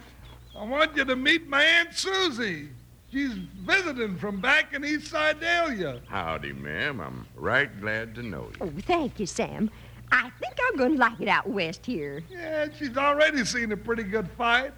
I 0.58 0.64
want 0.64 0.98
you 0.98 1.06
to 1.06 1.16
meet 1.16 1.48
my 1.48 1.62
Aunt 1.64 1.94
Susie. 1.94 2.70
She's 3.12 3.34
visiting 3.34 4.18
from 4.18 4.42
back 4.42 4.74
in 4.74 4.84
East 4.84 5.12
Sedalia. 5.12 6.02
Howdy, 6.08 6.54
ma'am. 6.54 7.00
I'm 7.00 7.28
right 7.36 7.70
glad 7.80 8.16
to 8.16 8.24
know 8.24 8.50
you. 8.52 8.58
Oh, 8.62 8.72
thank 8.88 9.20
you, 9.20 9.28
Sam. 9.28 9.70
I 10.12 10.32
think 10.40 10.56
I'm 10.68 10.78
going 10.80 10.94
to 10.94 10.98
like 10.98 11.22
it 11.22 11.28
out 11.28 11.48
west 11.48 11.86
here. 11.86 12.24
Yeah, 12.32 12.70
she's 12.76 12.98
already 12.98 13.46
seen 13.46 13.72
a 13.72 13.78
pretty 13.78 14.04
good 14.04 14.28
fight. 14.32 14.74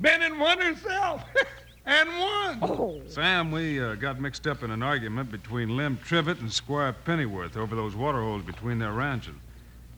Been 0.00 0.22
in 0.22 0.38
one 0.38 0.58
herself. 0.58 1.22
and 1.86 2.08
won. 2.08 2.58
Oh, 2.62 3.00
Sam, 3.06 3.50
we 3.50 3.80
uh, 3.80 3.94
got 3.94 4.20
mixed 4.20 4.46
up 4.46 4.62
in 4.62 4.70
an 4.70 4.82
argument 4.82 5.30
between 5.30 5.76
Lem 5.76 5.98
Tribbett 5.98 6.40
and 6.40 6.52
Squire 6.52 6.92
Pennyworth 6.92 7.56
over 7.56 7.74
those 7.76 7.94
water 7.94 8.20
holes 8.20 8.42
between 8.42 8.78
their 8.78 8.92
ranches. 8.92 9.34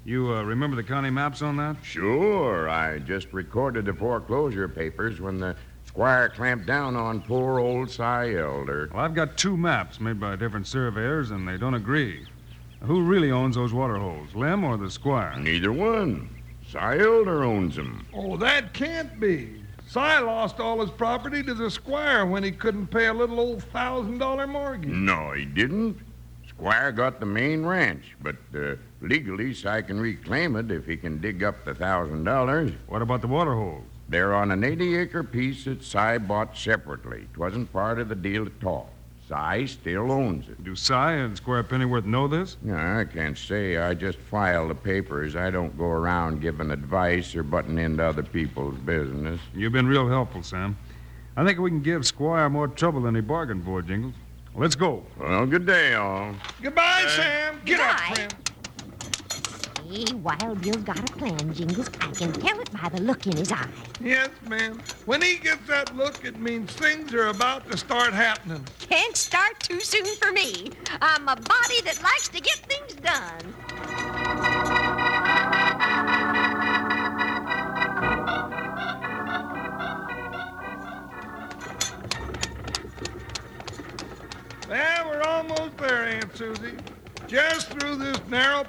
You 0.04 0.34
uh, 0.34 0.42
remember 0.42 0.76
the 0.76 0.82
county 0.82 1.10
maps 1.10 1.42
on 1.42 1.56
that? 1.56 1.76
Sure, 1.82 2.68
I 2.68 2.98
just 2.98 3.32
recorded 3.32 3.86
the 3.86 3.94
foreclosure 3.94 4.68
papers 4.68 5.20
when 5.20 5.38
the 5.38 5.56
squire 5.84 6.28
clamped 6.28 6.66
down 6.66 6.94
on 6.94 7.22
poor 7.22 7.58
old 7.58 7.90
Cy 7.90 8.34
Elder. 8.34 8.90
Well, 8.92 9.04
I've 9.04 9.14
got 9.14 9.36
two 9.36 9.56
maps 9.56 9.98
made 10.00 10.20
by 10.20 10.36
different 10.36 10.66
surveyors, 10.66 11.30
and 11.30 11.48
they 11.48 11.56
don't 11.56 11.74
agree. 11.74 12.26
Who 12.82 13.02
really 13.02 13.32
owns 13.32 13.56
those 13.56 13.72
water 13.72 13.96
holes, 13.96 14.34
Lem 14.34 14.62
or 14.62 14.76
the 14.76 14.90
Squire? 14.90 15.36
Neither 15.38 15.72
one. 15.72 16.30
Cy 16.68 16.98
Elder 16.98 17.44
owns 17.44 17.76
them. 17.76 18.06
Oh, 18.14 18.36
that 18.36 18.72
can't 18.72 19.18
be. 19.18 19.57
Cy 19.88 20.18
lost 20.18 20.60
all 20.60 20.80
his 20.82 20.90
property 20.90 21.42
to 21.42 21.54
the 21.54 21.70
squire 21.70 22.26
when 22.26 22.42
he 22.42 22.52
couldn't 22.52 22.88
pay 22.88 23.06
a 23.06 23.14
little 23.14 23.40
old 23.40 23.62
thousand 23.64 24.18
dollar 24.18 24.46
mortgage. 24.46 24.90
No, 24.90 25.32
he 25.32 25.46
didn't. 25.46 25.98
Squire 26.46 26.92
got 26.92 27.20
the 27.20 27.26
main 27.26 27.64
ranch, 27.64 28.14
but 28.20 28.36
uh, 28.54 28.74
legally 29.00 29.54
Cy 29.54 29.80
can 29.80 29.98
reclaim 29.98 30.56
it 30.56 30.70
if 30.70 30.84
he 30.84 30.98
can 30.98 31.20
dig 31.22 31.42
up 31.42 31.64
the 31.64 31.74
thousand 31.74 32.24
dollars. 32.24 32.70
What 32.86 33.00
about 33.00 33.22
the 33.22 33.28
water 33.28 33.54
holes? 33.54 33.84
They're 34.10 34.34
on 34.34 34.50
an 34.50 34.62
80 34.62 34.96
acre 34.96 35.24
piece 35.24 35.64
that 35.64 35.82
Cy 35.82 36.18
bought 36.18 36.56
separately. 36.56 37.26
It 37.32 37.38
wasn't 37.38 37.72
part 37.72 37.98
of 37.98 38.10
the 38.10 38.14
deal 38.14 38.44
at 38.44 38.64
all. 38.64 38.90
Cy 39.28 39.66
still 39.66 40.10
owns 40.10 40.48
it. 40.48 40.64
Do 40.64 40.74
Cy 40.74 41.12
and 41.12 41.36
Squire 41.36 41.62
Pennyworth 41.62 42.06
know 42.06 42.28
this? 42.28 42.56
Yeah, 42.64 42.98
I 42.98 43.04
can't 43.04 43.36
say. 43.36 43.76
I 43.76 43.92
just 43.92 44.18
file 44.18 44.68
the 44.68 44.74
papers. 44.74 45.36
I 45.36 45.50
don't 45.50 45.76
go 45.76 45.84
around 45.84 46.40
giving 46.40 46.70
advice 46.70 47.34
or 47.36 47.42
butting 47.42 47.78
into 47.78 48.02
other 48.02 48.22
people's 48.22 48.78
business. 48.78 49.38
You've 49.54 49.72
been 49.72 49.86
real 49.86 50.08
helpful, 50.08 50.42
Sam. 50.42 50.78
I 51.36 51.44
think 51.44 51.58
we 51.58 51.68
can 51.70 51.82
give 51.82 52.06
Squire 52.06 52.48
more 52.48 52.68
trouble 52.68 53.02
than 53.02 53.14
he 53.14 53.20
bargained 53.20 53.64
for, 53.64 53.82
Jingles. 53.82 54.14
Let's 54.54 54.74
go. 54.74 55.04
Well, 55.18 55.44
good 55.44 55.66
day, 55.66 55.92
all. 55.94 56.34
Goodbye, 56.62 57.04
Sam. 57.14 57.60
Get 57.66 57.80
up, 57.80 57.98
Goodbye. 58.08 58.28
Prince. 59.88 60.10
Hey, 60.10 60.16
Wild 60.16 60.60
Bill's 60.60 60.76
got 60.78 60.98
a 60.98 61.12
plan, 61.14 61.52
Jingles. 61.54 61.88
I 62.00 62.10
can 62.12 62.32
tell 62.32 62.60
it 62.60 62.70
by 62.72 62.88
the 62.88 63.00
look 63.00 63.26
in 63.26 63.36
his 63.36 63.52
eye. 63.52 63.68
Yes, 64.02 64.30
ma'am. 64.48 64.80
When 65.06 65.22
he 65.22 65.36
gets 65.36 65.66
that 65.68 65.96
look, 65.96 66.24
it 66.24 66.38
means 66.38 66.72
things 66.72 67.12
are 67.14 67.28
about 67.28 67.70
to 67.70 67.76
start 67.76 68.12
happening. 68.12 68.64
Can't 68.80 69.16
start 69.16 69.60
too 69.60 69.80
soon 69.80 70.06
for 70.16 70.32
me. 70.32 70.70
I'm 71.00 71.22
a 71.22 71.36
body 71.36 71.80
that 71.84 72.00
likes 72.02 72.28
to 72.28 72.40
get 72.40 72.56
things 72.56 72.94
done. 72.94 73.54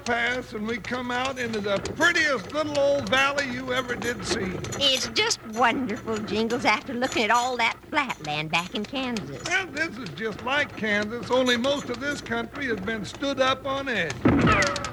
This 0.04 0.14
pass, 0.14 0.52
and 0.52 0.66
we 0.66 0.78
come 0.78 1.10
out 1.10 1.38
into 1.38 1.60
the 1.60 1.78
prettiest 1.96 2.52
little 2.52 2.78
old 2.78 3.08
valley 3.08 3.48
you 3.50 3.72
ever 3.72 3.94
did 3.94 4.24
see. 4.24 4.52
It's 4.78 5.08
just 5.08 5.40
wonderful, 5.48 6.18
Jingles, 6.18 6.64
after 6.64 6.94
looking 6.94 7.24
at 7.24 7.30
all 7.30 7.56
that 7.56 7.76
flatland 7.88 8.50
back 8.50 8.74
in 8.74 8.84
Kansas. 8.84 9.42
Well, 9.46 9.66
this 9.66 9.96
is 9.98 10.08
just 10.10 10.44
like 10.44 10.76
Kansas, 10.76 11.30
only 11.30 11.56
most 11.56 11.90
of 11.90 12.00
this 12.00 12.20
country 12.20 12.66
has 12.66 12.80
been 12.80 13.04
stood 13.04 13.40
up 13.40 13.66
on 13.66 13.88
edge. 13.88 14.12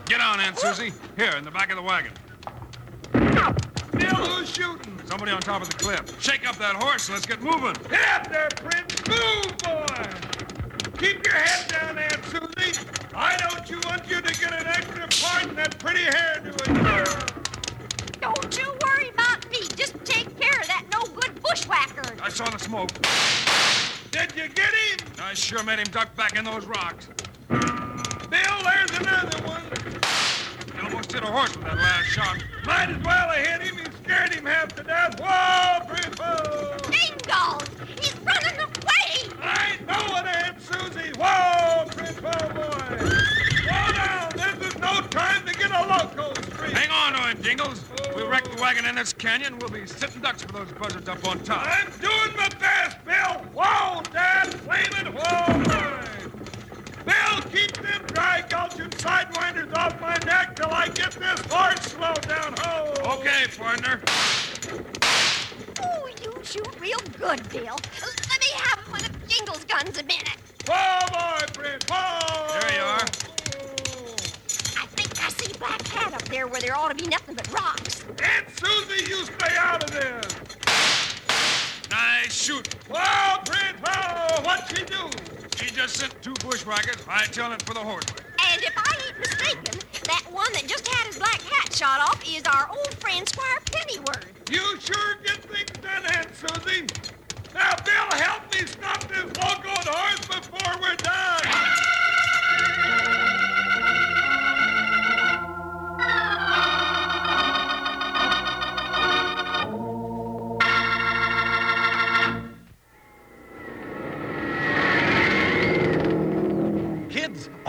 Get 0.05 0.21
on, 0.21 0.39
Aunt 0.39 0.57
Susie. 0.57 0.93
Here, 1.17 1.35
in 1.37 1.43
the 1.43 1.51
back 1.51 1.69
of 1.69 1.77
the 1.77 1.83
wagon. 1.83 2.11
Bill, 3.91 4.15
who's 4.15 4.49
shooting? 4.49 4.99
Somebody 5.05 5.31
on 5.31 5.41
top 5.41 5.61
of 5.61 5.69
the 5.69 5.77
cliff. 5.77 6.21
Shake 6.21 6.47
up 6.47 6.57
that 6.57 6.75
horse 6.75 7.07
and 7.07 7.15
let's 7.15 7.25
get 7.25 7.41
moving. 7.41 7.73
Get 7.89 8.07
up 8.09 8.29
there, 8.29 8.49
Prince. 8.49 9.07
Move, 9.07 9.57
boy. 9.59 9.85
Keep 10.97 11.25
your 11.25 11.35
head 11.35 11.67
down, 11.69 11.97
why 13.17 13.35
don't 13.37 13.67
you 13.67 13.79
want 13.87 14.07
you 14.07 14.21
to 14.21 14.39
get 14.39 14.53
an 14.53 14.67
extra 14.67 15.07
part 15.25 15.47
in 15.47 15.55
that 15.55 15.79
pretty 15.79 16.03
hairdo 16.03 16.51
of 16.51 18.21
Don't 18.21 18.55
you 18.59 18.71
worry 18.85 19.09
about 19.09 19.49
me. 19.49 19.57
Just 19.75 19.95
take 20.05 20.39
care 20.39 20.61
of 20.61 20.67
that 20.67 20.85
no-good 20.91 21.41
bushwhacker. 21.41 22.13
I 22.21 22.29
saw 22.29 22.47
the 22.47 22.59
smoke. 22.59 22.91
Did 24.11 24.35
you 24.35 24.47
get 24.49 24.71
him? 24.71 24.99
I 25.19 25.33
sure 25.33 25.63
made 25.63 25.79
him 25.79 25.87
duck 25.87 26.15
back 26.15 26.37
in 26.37 26.45
those 26.45 26.67
rocks. 26.67 27.07
Bill, 27.49 28.57
there's 28.63 28.91
another 28.99 29.47
one. 29.47 29.63
He 30.75 30.85
almost 30.85 31.11
hit 31.11 31.23
a 31.23 31.25
horse 31.25 31.57
with 31.57 31.65
that 31.65 31.77
last 31.77 32.05
shot. 32.05 32.37
Might 32.67 32.89
as 32.89 33.03
well 33.03 33.29
have 33.29 33.47
hit 33.47 33.61
him. 33.67 33.77
He 33.77 33.85
scared 34.03 34.31
him 34.31 34.45
half 34.45 34.75
to 34.75 34.83
death. 34.83 35.19
Whoa! 35.19 35.76
Jingles. 47.47 47.81
We 48.13 48.23
wreck 48.23 48.43
the 48.43 48.61
wagon 48.61 48.85
in 48.85 48.95
this 48.95 49.13
canyon, 49.13 49.57
we'll 49.57 49.69
be 49.69 49.87
sitting 49.87 50.21
ducks 50.21 50.43
for 50.43 50.51
those 50.51 50.69
buzzards 50.73 51.07
up 51.07 51.25
on 51.25 51.39
top. 51.45 51.65
I'm 51.65 51.89
doing 52.01 52.35
my 52.35 52.49
best, 52.59 52.97
Bill. 53.05 53.41
Whoa, 53.55 54.01
Dad. 54.11 54.53
Flaming 54.53 55.13
whoa. 55.15 55.63
Bill, 57.05 57.41
keep 57.49 57.71
them 57.77 58.05
dry 58.07 58.43
gulching 58.49 58.89
sidewinders 58.89 59.73
off 59.77 59.97
my 60.01 60.17
neck 60.25 60.57
till 60.57 60.71
I 60.71 60.89
get 60.89 61.11
this 61.11 61.39
horse 61.49 61.79
slowed 61.83 62.27
down. 62.27 62.53
Ho! 62.59 62.93
Okay, 63.13 63.45
partner. 63.57 64.01
Oh, 65.81 66.09
you 66.21 66.33
shoot 66.43 66.81
real 66.81 66.99
good, 67.17 67.47
Bill. 67.49 67.79
Let 68.29 68.41
me 68.41 68.51
have 68.55 68.79
one 68.89 69.05
of 69.05 69.27
Jingles' 69.29 69.63
guns 69.63 69.97
a 69.97 70.03
minute. 70.03 70.35
Whoa, 70.67 70.99
boy, 71.13 71.45
Prince. 71.53 71.85
Whoa! 71.89 72.59
There 72.59 72.77
you 72.77 72.83
are. 72.83 73.36
I 75.61 75.77
think 75.77 75.81
I 75.81 75.83
see 75.83 75.83
Black 75.83 75.83
Cat 75.83 76.13
up 76.13 76.23
there 76.29 76.47
where 76.47 76.61
there 76.61 76.75
ought 76.75 76.89
to 76.89 77.03
be 77.03 77.09
nothing 77.09 77.35
but 77.35 77.51
rocks. 77.53 78.03
Aunt 78.21 78.47
Susie, 78.59 79.09
you 79.09 79.23
stay 79.25 79.55
out 79.57 79.83
of 79.83 79.91
there. 79.91 80.21
Nice 81.89 82.33
shoot. 82.33 82.73
Whoa, 82.89 83.39
Prince. 83.45 83.79
Whoa! 83.83 84.43
What'd 84.43 84.77
she 84.77 84.83
do? 84.85 85.09
She 85.55 85.73
just 85.73 85.95
sent 85.97 86.21
two 86.21 86.33
bushwhackers 86.45 86.97
hightailing 86.97 87.61
for 87.63 87.73
the 87.73 87.79
horse. 87.79 88.05
And 88.51 88.61
if 88.61 88.73
I 88.75 88.95
ain't 89.07 89.19
mistaken, 89.19 89.79
that 90.05 90.23
one 90.31 90.51
that 90.53 90.67
just 90.67 90.87
had 90.87 91.07
his 91.07 91.17
black 91.17 91.41
hat 91.41 91.73
shot 91.73 92.01
off 92.01 92.21
is 92.27 92.43
our 92.43 92.69
old 92.71 92.93
friend 92.95 93.27
Squire 93.27 93.59
Pennyworth. 93.65 94.25
You 94.51 94.79
sure 94.79 95.15
get 95.23 95.43
things 95.43 95.71
done, 95.81 96.05
Aunt 96.15 96.29
Susie. 96.35 96.85
Now, 97.53 97.75
Bill, 97.83 98.19
help 98.19 98.53
me 98.53 98.67
stop 98.67 99.01
this 99.07 99.25
locoed 99.25 99.87
horse 99.87 100.27
before 100.27 100.81
we're 100.81 100.95
done. 100.95 101.76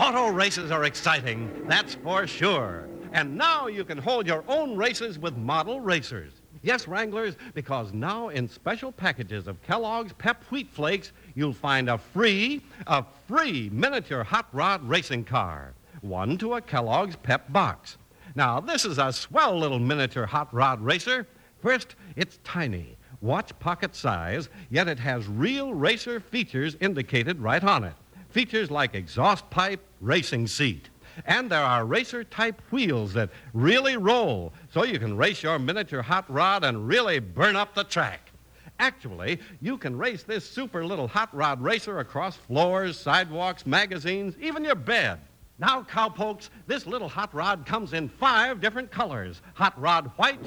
Auto 0.09 0.31
races 0.31 0.71
are 0.71 0.85
exciting, 0.85 1.47
that's 1.67 1.93
for 1.93 2.25
sure. 2.25 2.87
And 3.13 3.37
now 3.37 3.67
you 3.67 3.85
can 3.85 3.99
hold 3.99 4.25
your 4.25 4.43
own 4.47 4.75
races 4.75 5.19
with 5.19 5.37
model 5.37 5.81
racers. 5.81 6.33
Yes, 6.63 6.87
Wranglers, 6.87 7.35
because 7.53 7.93
now 7.93 8.29
in 8.29 8.49
special 8.49 8.91
packages 8.91 9.47
of 9.47 9.61
Kellogg's 9.61 10.13
Pep 10.13 10.43
Wheat 10.45 10.67
Flakes, 10.71 11.11
you'll 11.35 11.53
find 11.53 11.91
a 11.91 11.99
free, 11.99 12.63
a 12.87 13.05
free 13.27 13.69
miniature 13.71 14.23
hot 14.23 14.47
rod 14.51 14.83
racing 14.89 15.25
car. 15.25 15.73
One 16.01 16.39
to 16.39 16.55
a 16.55 16.61
Kellogg's 16.61 17.15
Pep 17.15 17.53
box. 17.53 17.97
Now, 18.33 18.59
this 18.59 18.85
is 18.85 18.97
a 18.97 19.13
swell 19.13 19.59
little 19.59 19.77
miniature 19.77 20.25
hot 20.25 20.51
rod 20.51 20.81
racer. 20.81 21.27
First, 21.61 21.93
it's 22.15 22.39
tiny, 22.43 22.97
watch 23.21 23.51
pocket 23.59 23.95
size, 23.95 24.49
yet 24.71 24.87
it 24.87 24.97
has 24.97 25.27
real 25.27 25.75
racer 25.75 26.19
features 26.19 26.75
indicated 26.81 27.39
right 27.39 27.63
on 27.63 27.83
it. 27.83 27.93
Features 28.29 28.71
like 28.71 28.95
exhaust 28.95 29.47
pipe, 29.51 29.81
racing 30.01 30.47
seat. 30.47 30.89
And 31.25 31.49
there 31.49 31.63
are 31.63 31.85
racer 31.85 32.23
type 32.23 32.61
wheels 32.71 33.13
that 33.13 33.29
really 33.53 33.97
roll, 33.97 34.53
so 34.71 34.83
you 34.83 34.99
can 34.99 35.17
race 35.17 35.43
your 35.43 35.59
miniature 35.59 36.01
hot 36.01 36.29
rod 36.31 36.63
and 36.63 36.87
really 36.87 37.19
burn 37.19 37.55
up 37.55 37.75
the 37.75 37.83
track. 37.83 38.31
Actually, 38.79 39.39
you 39.61 39.77
can 39.77 39.97
race 39.97 40.23
this 40.23 40.49
super 40.49 40.85
little 40.85 41.07
hot 41.07 41.33
rod 41.35 41.61
racer 41.61 41.99
across 41.99 42.37
floors, 42.37 42.97
sidewalks, 42.97 43.65
magazines, 43.65 44.35
even 44.39 44.63
your 44.63 44.75
bed. 44.75 45.19
Now, 45.57 45.83
cowpokes, 45.83 46.49
this 46.67 46.87
little 46.87 47.09
hot 47.09 47.33
rod 47.35 47.65
comes 47.65 47.91
in 47.91 48.07
five 48.07 48.61
different 48.61 48.89
colors 48.89 49.41
hot 49.53 49.79
rod 49.79 50.09
white, 50.15 50.39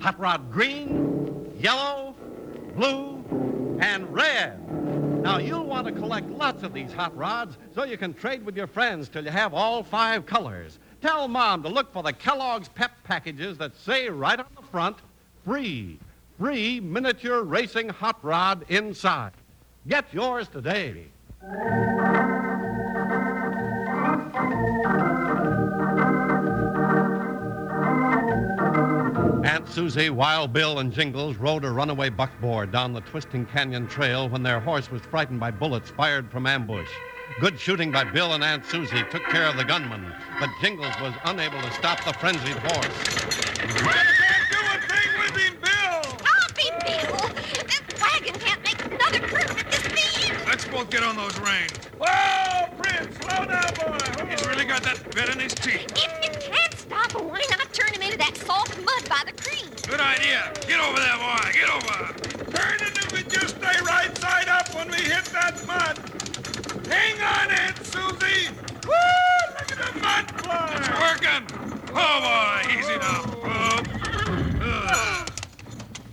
hot 0.00 0.18
rod 0.18 0.50
green, 0.50 1.56
yellow, 1.60 2.16
blue, 2.74 3.24
and 3.80 4.12
red. 4.12 4.77
Now, 5.22 5.38
you'll 5.38 5.64
want 5.64 5.86
to 5.88 5.92
collect 5.92 6.30
lots 6.30 6.62
of 6.62 6.72
these 6.72 6.92
hot 6.92 7.16
rods 7.16 7.58
so 7.74 7.84
you 7.84 7.98
can 7.98 8.14
trade 8.14 8.46
with 8.46 8.56
your 8.56 8.68
friends 8.68 9.08
till 9.08 9.24
you 9.24 9.30
have 9.30 9.52
all 9.52 9.82
five 9.82 10.26
colors. 10.26 10.78
Tell 11.02 11.26
Mom 11.26 11.62
to 11.64 11.68
look 11.68 11.92
for 11.92 12.04
the 12.04 12.12
Kellogg's 12.12 12.68
Pep 12.68 12.92
packages 13.02 13.58
that 13.58 13.76
say 13.76 14.08
right 14.08 14.38
on 14.38 14.46
the 14.54 14.62
front, 14.62 14.96
free, 15.44 15.98
free 16.38 16.78
miniature 16.78 17.42
racing 17.42 17.88
hot 17.88 18.18
rod 18.22 18.64
inside. 18.68 19.32
Get 19.88 20.06
yours 20.12 20.46
today. 20.46 21.06
Susie, 29.70 30.10
Wild 30.10 30.52
Bill, 30.52 30.78
and 30.80 30.92
Jingles 30.92 31.36
rode 31.36 31.64
a 31.64 31.70
runaway 31.70 32.08
buckboard 32.08 32.72
down 32.72 32.92
the 32.92 33.00
twisting 33.02 33.46
canyon 33.46 33.86
trail 33.86 34.28
when 34.28 34.42
their 34.42 34.58
horse 34.60 34.90
was 34.90 35.02
frightened 35.02 35.38
by 35.38 35.50
bullets 35.50 35.90
fired 35.90 36.30
from 36.30 36.46
ambush. 36.46 36.88
Good 37.40 37.60
shooting 37.60 37.92
by 37.92 38.04
Bill 38.04 38.32
and 38.32 38.42
Aunt 38.42 38.64
Susie 38.64 39.04
took 39.10 39.22
care 39.24 39.44
of 39.46 39.56
the 39.56 39.64
gunman, 39.64 40.12
but 40.40 40.50
Jingles 40.60 40.94
was 41.00 41.12
unable 41.24 41.60
to 41.60 41.70
stop 41.72 42.02
the 42.04 42.12
frenzied 42.14 42.56
horse. 42.56 42.86
I 43.60 43.66
can't 43.66 44.50
do 44.50 44.58
a 44.64 44.78
thing 44.88 45.10
with 45.20 45.36
him, 45.36 45.54
Bill. 45.60 46.02
Stop 46.18 46.58
him, 46.58 46.74
Bill! 46.84 47.28
This 47.68 48.00
wagon 48.00 48.34
can't 48.40 48.62
make 48.64 48.84
another 48.84 49.20
curve 49.28 49.58
at 49.58 49.70
this 49.70 49.84
speed. 49.84 50.36
Let's 50.48 50.64
both 50.66 50.90
get 50.90 51.02
on 51.04 51.16
those 51.16 51.38
reins. 51.38 51.72
Whoa, 52.00 52.74
Prince, 52.78 53.16
slow 53.18 53.44
down, 53.44 53.74
boy. 53.74 54.26
He's 54.28 54.46
really 54.46 54.64
got 54.64 54.82
that 54.82 55.14
bit 55.14 55.28
in 55.28 55.38
his 55.38 55.54
teeth. 55.54 55.86
If 55.94 56.24
you 56.24 56.30
can't 56.40 56.74
stop 56.74 57.12
him, 57.12 57.28
why 57.28 57.44
not 57.50 57.72
turn 57.72 57.92
him 57.94 58.02
into 58.02 58.18
that 58.18 58.36
soft 58.36 58.76
mud 58.98 59.08
by 59.08 59.22
the 59.30 59.42
creek? 59.42 59.82
Good 59.86 60.00
idea. 60.00 60.52
Get 60.66 60.80
over 60.80 60.98
there, 60.98 61.16
boy. 61.18 61.52
Get 61.52 61.70
over. 61.70 62.14
Turning 62.50 62.94
if 62.96 63.12
we 63.12 63.22
just 63.24 63.56
stay 63.56 63.80
right 63.84 64.16
side 64.18 64.48
up 64.48 64.74
when 64.74 64.88
we 64.90 64.96
hit 64.96 65.24
that 65.26 65.54
mud. 65.66 65.98
Hang 66.86 67.20
on, 67.20 67.50
Aunt 67.50 67.76
Susie. 67.84 68.48
Woo! 68.86 68.94
Look 69.58 69.72
at 69.72 69.78
the 69.78 70.00
mud 70.00 70.30
fly. 70.40 70.74
Working. 71.00 71.46
Oh, 71.94 72.20
boy. 72.26 72.78
Easy 72.78 72.96
now. 72.98 73.22
Oh. 74.60 75.26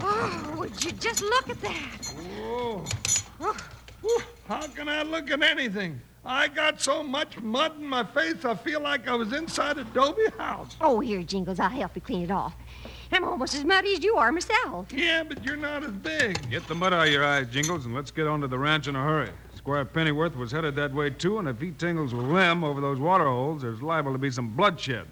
Oh, 0.01 0.55
would 0.57 0.83
you 0.83 0.91
just 0.93 1.21
look 1.21 1.49
at 1.49 1.61
that? 1.61 2.13
Whoa. 2.15 2.83
Whew, 4.01 4.21
How 4.47 4.67
can 4.67 4.87
I 4.89 5.01
look 5.03 5.31
at 5.31 5.41
anything? 5.41 5.99
I 6.25 6.47
got 6.47 6.81
so 6.81 7.03
much 7.03 7.39
mud 7.39 7.79
in 7.79 7.85
my 7.85 8.03
face, 8.03 8.43
I 8.45 8.55
feel 8.55 8.81
like 8.81 9.07
I 9.07 9.13
was 9.13 9.31
inside 9.31 9.77
a 9.77 9.81
Adobe 9.81 10.23
house. 10.39 10.75
Oh, 10.81 10.99
here, 10.99 11.21
Jingles, 11.21 11.59
I'll 11.59 11.69
help 11.69 11.95
you 11.95 12.01
clean 12.01 12.23
it 12.23 12.31
off. 12.31 12.55
I'm 13.11 13.23
almost 13.23 13.53
as 13.53 13.63
muddy 13.63 13.93
as 13.93 14.03
you 14.03 14.15
are 14.15 14.31
myself. 14.31 14.91
Yeah, 14.91 15.23
but 15.23 15.43
you're 15.45 15.55
not 15.55 15.83
as 15.83 15.91
big. 15.91 16.49
Get 16.49 16.67
the 16.67 16.73
mud 16.73 16.93
out 16.93 17.05
of 17.07 17.13
your 17.13 17.23
eyes, 17.23 17.47
Jingles, 17.51 17.85
and 17.85 17.93
let's 17.93 18.09
get 18.09 18.25
on 18.25 18.41
to 18.41 18.47
the 18.47 18.57
ranch 18.57 18.87
in 18.87 18.95
a 18.95 19.03
hurry. 19.03 19.29
Squire 19.53 19.85
Pennyworth 19.85 20.35
was 20.35 20.51
headed 20.51 20.75
that 20.77 20.93
way, 20.93 21.11
too, 21.11 21.37
and 21.37 21.47
if 21.47 21.61
he 21.61 21.71
tingles 21.71 22.13
with 22.13 22.25
Lem 22.25 22.63
over 22.63 22.81
those 22.81 22.99
water 22.99 23.25
holes, 23.25 23.61
there's 23.61 23.83
liable 23.83 24.11
to 24.11 24.17
be 24.17 24.31
some 24.31 24.49
bloodshed. 24.55 25.05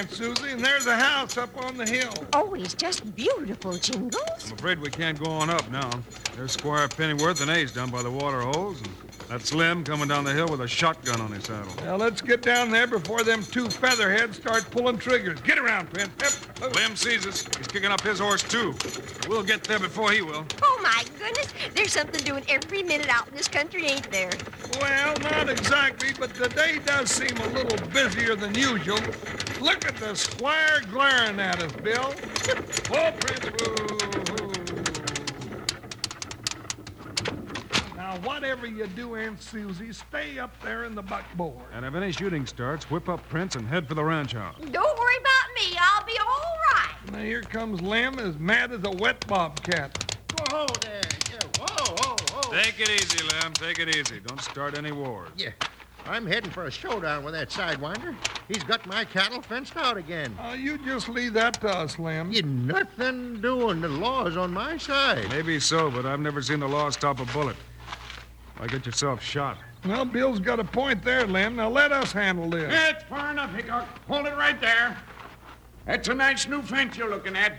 Aunt 0.00 0.10
Susie, 0.10 0.52
and 0.52 0.64
there's 0.64 0.86
a 0.86 0.96
house 0.96 1.36
up 1.36 1.54
on 1.62 1.76
the 1.76 1.84
hill. 1.84 2.10
Oh, 2.32 2.54
it's 2.54 2.72
just 2.72 3.14
beautiful, 3.14 3.74
Jingles. 3.74 4.46
I'm 4.46 4.54
afraid 4.54 4.80
we 4.80 4.88
can't 4.88 5.22
go 5.22 5.30
on 5.30 5.50
up 5.50 5.70
now. 5.70 5.90
There's 6.34 6.52
Squire 6.52 6.88
Pennyworth 6.88 7.42
and 7.42 7.50
Ace 7.50 7.70
down 7.70 7.90
by 7.90 8.02
the 8.02 8.10
water 8.10 8.40
holes, 8.40 8.80
and 8.80 8.88
that's 9.28 9.52
Lem 9.52 9.84
coming 9.84 10.08
down 10.08 10.24
the 10.24 10.32
hill 10.32 10.48
with 10.48 10.62
a 10.62 10.66
shotgun 10.66 11.20
on 11.20 11.30
his 11.32 11.44
saddle. 11.44 11.74
Now 11.84 11.96
let's 11.96 12.22
get 12.22 12.40
down 12.40 12.70
there 12.70 12.86
before 12.86 13.24
them 13.24 13.42
two 13.42 13.68
featherheads 13.68 14.38
start 14.38 14.70
pulling 14.70 14.96
triggers. 14.96 15.38
Get 15.42 15.58
around, 15.58 15.90
Prince. 15.90 16.08
Yep. 16.18 16.32
Oh. 16.62 16.94
Sees 16.94 17.26
us. 17.26 17.46
He's 17.58 17.68
kicking 17.68 17.90
up 17.90 18.00
his 18.00 18.20
horse, 18.20 18.42
too. 18.42 18.74
We'll 19.28 19.42
get 19.42 19.64
there 19.64 19.78
before 19.78 20.12
he 20.12 20.22
will. 20.22 20.46
Oh, 20.62 20.80
my 20.82 21.04
goodness. 21.18 21.52
There's 21.74 21.92
something 21.92 22.24
doing 22.24 22.44
every 22.48 22.82
minute 22.82 23.08
out 23.08 23.28
in 23.28 23.34
this 23.34 23.48
country, 23.48 23.86
ain't 23.86 24.10
there? 24.10 24.32
Well, 24.80 25.14
not 25.20 25.50
exactly, 25.50 26.10
but 26.18 26.34
the 26.34 26.48
day 26.48 26.78
does 26.84 27.10
seem 27.10 27.36
a 27.36 27.48
little 27.48 27.88
busier 27.88 28.34
than 28.34 28.54
usual. 28.54 28.98
Look 29.60 29.86
at 29.86 29.96
the 29.96 30.14
squire 30.14 30.80
glaring 30.90 31.38
at 31.38 31.62
us, 31.62 31.72
Bill. 31.72 32.14
Whoa, 32.88 33.12
Prince. 33.12 33.44
Whoa, 33.60 33.74
whoa. 33.76 34.50
Now, 37.94 38.16
whatever 38.24 38.66
you 38.66 38.86
do, 38.86 39.16
Aunt 39.16 39.42
Susie, 39.42 39.92
stay 39.92 40.38
up 40.38 40.58
there 40.62 40.84
in 40.84 40.94
the 40.94 41.02
buckboard. 41.02 41.66
And 41.74 41.84
if 41.84 41.94
any 41.94 42.10
shooting 42.10 42.46
starts, 42.46 42.90
whip 42.90 43.10
up 43.10 43.28
Prince 43.28 43.54
and 43.56 43.66
head 43.68 43.86
for 43.86 43.94
the 43.94 44.02
ranch 44.02 44.32
house. 44.32 44.56
Don't 44.58 44.98
worry 44.98 45.16
about 45.18 45.54
me. 45.54 45.76
I'll 45.78 46.06
be 46.06 46.18
all 46.18 46.56
right. 46.72 47.12
Now, 47.12 47.18
here 47.18 47.42
comes 47.42 47.82
Lem, 47.82 48.18
as 48.18 48.38
mad 48.38 48.72
as 48.72 48.82
a 48.84 48.90
wet 48.90 49.26
bobcat. 49.26 50.16
Whoa 50.50 50.66
there. 50.80 51.02
Yeah, 51.30 51.38
whoa, 51.58 51.94
whoa, 51.98 52.16
whoa. 52.32 52.62
Take 52.62 52.80
it 52.80 52.88
easy, 52.88 53.22
Lem. 53.28 53.52
Take 53.52 53.78
it 53.78 53.94
easy. 53.94 54.20
Don't 54.26 54.40
start 54.40 54.78
any 54.78 54.92
wars. 54.92 55.28
Yeah. 55.36 55.50
I'm 56.06 56.26
heading 56.26 56.50
for 56.50 56.64
a 56.64 56.70
showdown 56.70 57.24
with 57.24 57.34
that 57.34 57.50
sidewinder. 57.50 58.14
He's 58.48 58.64
got 58.64 58.86
my 58.86 59.04
cattle 59.04 59.42
fenced 59.42 59.76
out 59.76 59.96
again. 59.96 60.36
Uh, 60.40 60.52
you 60.54 60.78
just 60.78 61.08
leave 61.08 61.32
that 61.34 61.60
to 61.60 61.68
us, 61.68 61.98
Lem. 61.98 62.32
You 62.32 62.42
nothing 62.42 63.40
doing. 63.40 63.80
The 63.80 63.88
law's 63.88 64.36
on 64.36 64.52
my 64.52 64.76
side. 64.76 65.28
Maybe 65.30 65.60
so, 65.60 65.90
but 65.90 66.06
I've 66.06 66.20
never 66.20 66.42
seen 66.42 66.60
the 66.60 66.68
law 66.68 66.90
stop 66.90 67.20
a 67.20 67.24
bullet. 67.32 67.56
Why 68.58 68.66
get 68.66 68.86
yourself 68.86 69.22
shot? 69.22 69.58
Well, 69.86 70.04
Bill's 70.04 70.40
got 70.40 70.60
a 70.60 70.64
point 70.64 71.02
there, 71.02 71.26
Lem. 71.26 71.56
Now 71.56 71.70
let 71.70 71.92
us 71.92 72.12
handle 72.12 72.50
this. 72.50 72.70
That's 72.70 73.04
far 73.04 73.30
enough, 73.30 73.54
Hickok. 73.54 73.88
Hold 74.08 74.26
it 74.26 74.36
right 74.36 74.60
there. 74.60 74.98
That's 75.86 76.08
a 76.08 76.14
nice 76.14 76.46
new 76.46 76.60
fence 76.62 76.96
you're 76.96 77.08
looking 77.08 77.36
at. 77.36 77.54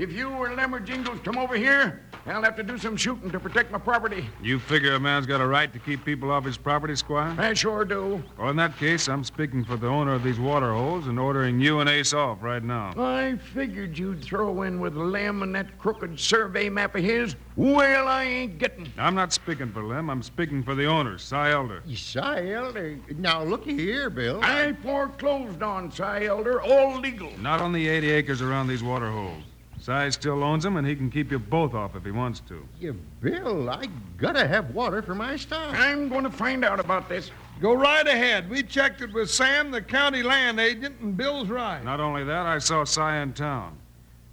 If 0.00 0.12
you 0.12 0.30
or 0.30 0.48
Lemmer 0.48 0.82
Jingles 0.82 1.20
come 1.22 1.36
over 1.36 1.54
here, 1.54 2.00
I'll 2.24 2.42
have 2.42 2.56
to 2.56 2.62
do 2.62 2.78
some 2.78 2.96
shooting 2.96 3.30
to 3.32 3.38
protect 3.38 3.70
my 3.70 3.76
property. 3.76 4.26
You 4.42 4.58
figure 4.58 4.94
a 4.94 4.98
man's 4.98 5.26
got 5.26 5.42
a 5.42 5.46
right 5.46 5.70
to 5.74 5.78
keep 5.78 6.06
people 6.06 6.30
off 6.30 6.46
his 6.46 6.56
property, 6.56 6.96
Squire? 6.96 7.36
I 7.38 7.52
sure 7.52 7.84
do. 7.84 8.24
Well, 8.38 8.48
in 8.48 8.56
that 8.56 8.78
case, 8.78 9.10
I'm 9.10 9.24
speaking 9.24 9.62
for 9.62 9.76
the 9.76 9.88
owner 9.88 10.14
of 10.14 10.22
these 10.22 10.40
water 10.40 10.72
holes 10.72 11.06
and 11.06 11.18
ordering 11.18 11.60
you 11.60 11.80
and 11.80 11.90
Ace 11.90 12.14
off 12.14 12.42
right 12.42 12.64
now. 12.64 12.94
I 12.96 13.36
figured 13.52 13.98
you'd 13.98 14.24
throw 14.24 14.62
in 14.62 14.80
with 14.80 14.96
Lem 14.96 15.42
and 15.42 15.54
that 15.54 15.78
crooked 15.78 16.18
survey 16.18 16.70
map 16.70 16.94
of 16.94 17.04
his. 17.04 17.36
Well, 17.56 18.08
I 18.08 18.24
ain't 18.24 18.58
getting. 18.58 18.90
I'm 18.96 19.14
not 19.14 19.34
speaking 19.34 19.70
for 19.70 19.82
Lem. 19.82 20.08
I'm 20.08 20.22
speaking 20.22 20.62
for 20.62 20.74
the 20.74 20.86
owner, 20.86 21.18
Cy 21.18 21.50
Elder. 21.50 21.82
Cy 21.94 22.52
Elder. 22.52 22.98
Now, 23.18 23.44
looky 23.44 23.76
here, 23.76 24.08
Bill. 24.08 24.40
I 24.42 24.72
foreclosed 24.82 25.62
on 25.62 25.92
Cy 25.92 26.24
Elder, 26.24 26.62
all 26.62 26.98
legal. 26.98 27.36
Not 27.36 27.60
on 27.60 27.74
the 27.74 27.86
80 27.86 28.10
acres 28.12 28.40
around 28.40 28.66
these 28.66 28.82
water 28.82 29.10
holes. 29.10 29.44
Cy 29.80 30.10
still 30.10 30.44
owns 30.44 30.62
them, 30.62 30.76
and 30.76 30.86
he 30.86 30.94
can 30.94 31.10
keep 31.10 31.30
you 31.30 31.38
both 31.38 31.72
off 31.72 31.96
if 31.96 32.04
he 32.04 32.10
wants 32.10 32.40
to. 32.40 32.66
Yeah, 32.78 32.92
Bill, 33.20 33.70
I 33.70 33.86
gotta 34.18 34.46
have 34.46 34.74
water 34.74 35.00
for 35.00 35.14
my 35.14 35.36
stock. 35.36 35.74
I'm 35.74 36.10
going 36.10 36.24
to 36.24 36.30
find 36.30 36.64
out 36.64 36.78
about 36.78 37.08
this. 37.08 37.30
Go 37.62 37.72
right 37.74 38.06
ahead. 38.06 38.50
We 38.50 38.62
checked 38.62 39.00
it 39.00 39.12
with 39.12 39.30
Sam, 39.30 39.70
the 39.70 39.80
county 39.80 40.22
land 40.22 40.60
agent, 40.60 41.00
and 41.00 41.16
Bill's 41.16 41.48
right. 41.48 41.82
Not 41.82 41.98
only 41.98 42.24
that, 42.24 42.46
I 42.46 42.58
saw 42.58 42.84
Cy 42.84 43.18
in 43.22 43.32
town. 43.32 43.76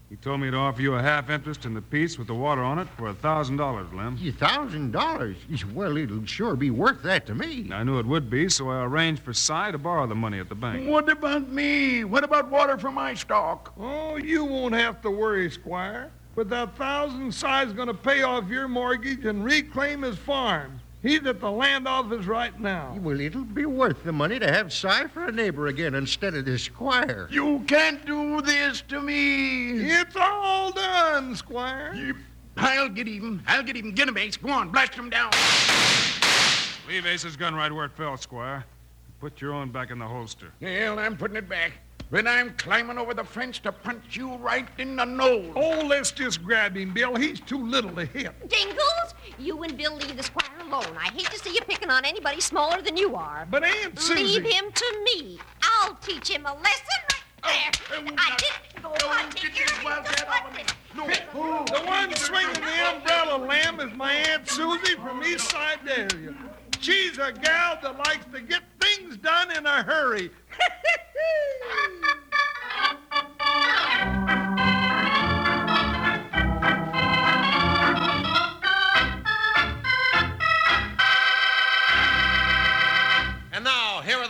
He 0.09 0.15
told 0.15 0.39
me 0.39 0.49
to 0.49 0.55
offer 0.55 0.81
you 0.81 0.93
a 0.95 1.01
half 1.01 1.29
interest 1.29 1.65
in 1.65 1.73
the 1.73 1.81
piece 1.81 2.17
with 2.17 2.27
the 2.27 2.33
water 2.33 2.63
on 2.63 2.79
it 2.79 2.87
for 2.95 3.07
a 3.09 3.13
thousand 3.13 3.57
dollars, 3.57 3.87
Lem. 3.93 4.17
A 4.25 4.31
thousand 4.31 4.91
dollars? 4.91 5.35
Well, 5.73 5.97
it'll 5.97 6.25
sure 6.25 6.55
be 6.55 6.69
worth 6.71 7.03
that 7.03 7.25
to 7.25 7.35
me. 7.35 7.69
I 7.73 7.83
knew 7.83 7.99
it 7.99 8.05
would 8.05 8.29
be, 8.29 8.47
so 8.47 8.69
I 8.69 8.83
arranged 8.85 9.21
for 9.21 9.33
Cy 9.33 9.71
to 9.71 9.77
borrow 9.77 10.07
the 10.07 10.15
money 10.15 10.39
at 10.39 10.47
the 10.47 10.55
bank. 10.55 10.87
What 10.87 11.09
about 11.09 11.49
me? 11.49 12.05
What 12.05 12.23
about 12.23 12.49
water 12.49 12.77
for 12.77 12.89
my 12.91 13.15
stock? 13.15 13.73
Oh, 13.77 14.15
you 14.15 14.45
won't 14.45 14.75
have 14.75 15.01
to 15.01 15.11
worry, 15.11 15.51
Squire. 15.51 16.09
With 16.35 16.49
that 16.51 16.77
thousand, 16.77 17.33
Cy's 17.33 17.73
going 17.73 17.87
to 17.89 17.93
pay 17.93 18.21
off 18.21 18.47
your 18.47 18.69
mortgage 18.69 19.25
and 19.25 19.43
reclaim 19.43 20.03
his 20.03 20.17
farm. 20.17 20.79
He's 21.07 21.25
at 21.25 21.39
the 21.39 21.49
land 21.49 21.87
office 21.87 22.25
right 22.25 22.59
now. 22.59 22.97
Well, 22.99 23.21
it'll 23.21 23.45
be 23.45 23.65
worth 23.65 24.03
the 24.03 24.11
money 24.11 24.39
to 24.39 24.51
have 24.51 24.73
Cy 24.73 25.07
for 25.07 25.23
a 25.23 25.31
neighbor 25.31 25.67
again 25.67 25.95
instead 25.95 26.33
of 26.33 26.43
this 26.43 26.63
squire. 26.63 27.29
You 27.31 27.63
can't 27.65 28.05
do 28.05 28.41
this 28.41 28.81
to 28.89 29.01
me. 29.01 29.89
It's 29.89 30.17
all 30.17 30.73
done, 30.73 31.33
Squire. 31.37 31.93
Yep. 31.95 32.15
I'll 32.57 32.89
get 32.89 33.07
even. 33.07 33.41
I'll 33.47 33.63
get 33.63 33.77
even. 33.77 33.93
Get 33.93 34.09
him, 34.09 34.17
Ace. 34.17 34.35
Go 34.35 34.49
on, 34.49 34.69
blast 34.69 34.95
him 34.95 35.09
down. 35.09 35.31
Leave 36.89 37.05
Ace's 37.05 37.37
gun 37.37 37.55
right 37.55 37.71
where 37.71 37.85
it 37.85 37.93
fell, 37.93 38.17
Squire. 38.17 38.65
Put 39.21 39.39
your 39.39 39.53
own 39.53 39.71
back 39.71 39.91
in 39.91 39.99
the 39.99 40.07
holster. 40.07 40.51
Well, 40.59 40.99
I'm 40.99 41.15
putting 41.15 41.37
it 41.37 41.47
back. 41.47 41.71
Then 42.11 42.27
I'm 42.27 42.53
climbing 42.57 42.97
over 42.97 43.13
the 43.13 43.23
fence 43.23 43.59
to 43.59 43.71
punch 43.71 44.15
you 44.15 44.35
right 44.35 44.67
in 44.77 44.97
the 44.97 45.05
nose. 45.05 45.51
Oh, 45.55 45.85
let's 45.85 46.11
just 46.11 46.43
grab 46.43 46.75
him, 46.75 46.93
Bill. 46.93 47.15
He's 47.15 47.39
too 47.39 47.65
little 47.65 47.91
to 47.91 48.05
hit. 48.05 48.33
Jingles, 48.49 49.13
you 49.39 49.61
and 49.63 49.77
Bill 49.77 49.95
leave 49.95 50.15
the 50.15 50.23
squire 50.23 50.56
alone. 50.67 50.97
I 50.99 51.09
hate 51.09 51.29
to 51.31 51.39
see 51.39 51.53
you 51.53 51.61
picking 51.61 51.89
on 51.89 52.05
anybody 52.05 52.41
smaller 52.41 52.81
than 52.81 52.97
you 52.97 53.15
are. 53.15 53.47
But 53.49 53.63
Aunt 53.63 53.99
Susie... 53.99 54.39
Leave 54.39 54.53
him 54.53 54.71
to 54.73 55.05
me. 55.05 55.39
I'll 55.61 55.95
teach 55.95 56.29
him 56.29 56.45
a 56.45 56.53
lesson 56.53 56.99
right 57.09 57.21
oh, 57.43 57.49
there. 57.49 57.71
Oh, 57.99 58.15
I 58.17 58.37
didn't 58.37 58.83
go 58.83 58.89
on. 58.89 59.29
get 59.31 59.55
this 59.55 59.83
wildcat 59.83 60.27
off 60.27 60.49
of 60.49 60.55
me. 60.55 60.63
No. 60.95 61.07
The 61.07 61.85
one 61.85 62.15
swinging 62.15 62.53
the 62.53 62.95
umbrella 62.95 63.37
lamb 63.45 63.79
is 63.79 63.95
my 63.95 64.13
Aunt 64.13 64.47
Susie 64.47 64.95
from 64.95 65.23
East 65.23 65.49
Siberia. 65.49 66.35
She's 66.79 67.17
a 67.17 67.31
gal 67.31 67.79
that 67.81 67.97
likes 67.97 68.25
to 68.33 68.41
get 68.41 68.61
things 68.79 69.17
done 69.17 69.51
in 69.55 69.65
a 69.65 69.83
hurry. 69.83 70.29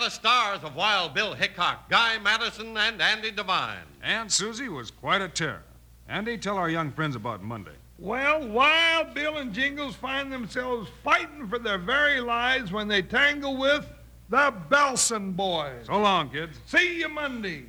the 0.07 0.11
stars 0.11 0.63
of 0.63 0.73
Wild 0.73 1.13
Bill 1.13 1.33
Hickok, 1.33 1.89
Guy 1.89 2.17
Madison, 2.19 2.77
and 2.77 3.01
Andy 3.01 3.29
Devine. 3.29 3.83
Aunt 4.01 4.31
Susie 4.31 4.69
was 4.69 4.89
quite 4.89 5.19
a 5.19 5.27
terror. 5.27 5.63
Andy, 6.07 6.37
tell 6.37 6.55
our 6.55 6.69
young 6.69 6.93
friends 6.93 7.17
about 7.17 7.43
Monday. 7.43 7.73
Well, 7.99 8.47
Wild 8.47 9.13
Bill 9.13 9.39
and 9.39 9.51
Jingles 9.51 9.95
find 9.95 10.31
themselves 10.31 10.89
fighting 11.03 11.49
for 11.49 11.59
their 11.59 11.77
very 11.77 12.21
lives 12.21 12.71
when 12.71 12.87
they 12.87 13.01
tangle 13.01 13.57
with 13.57 13.85
the 14.29 14.53
Belson 14.69 15.35
boys. 15.35 15.87
So 15.87 15.99
long, 15.99 16.29
kids. 16.29 16.57
See 16.67 16.99
you 16.99 17.09
Monday. 17.09 17.65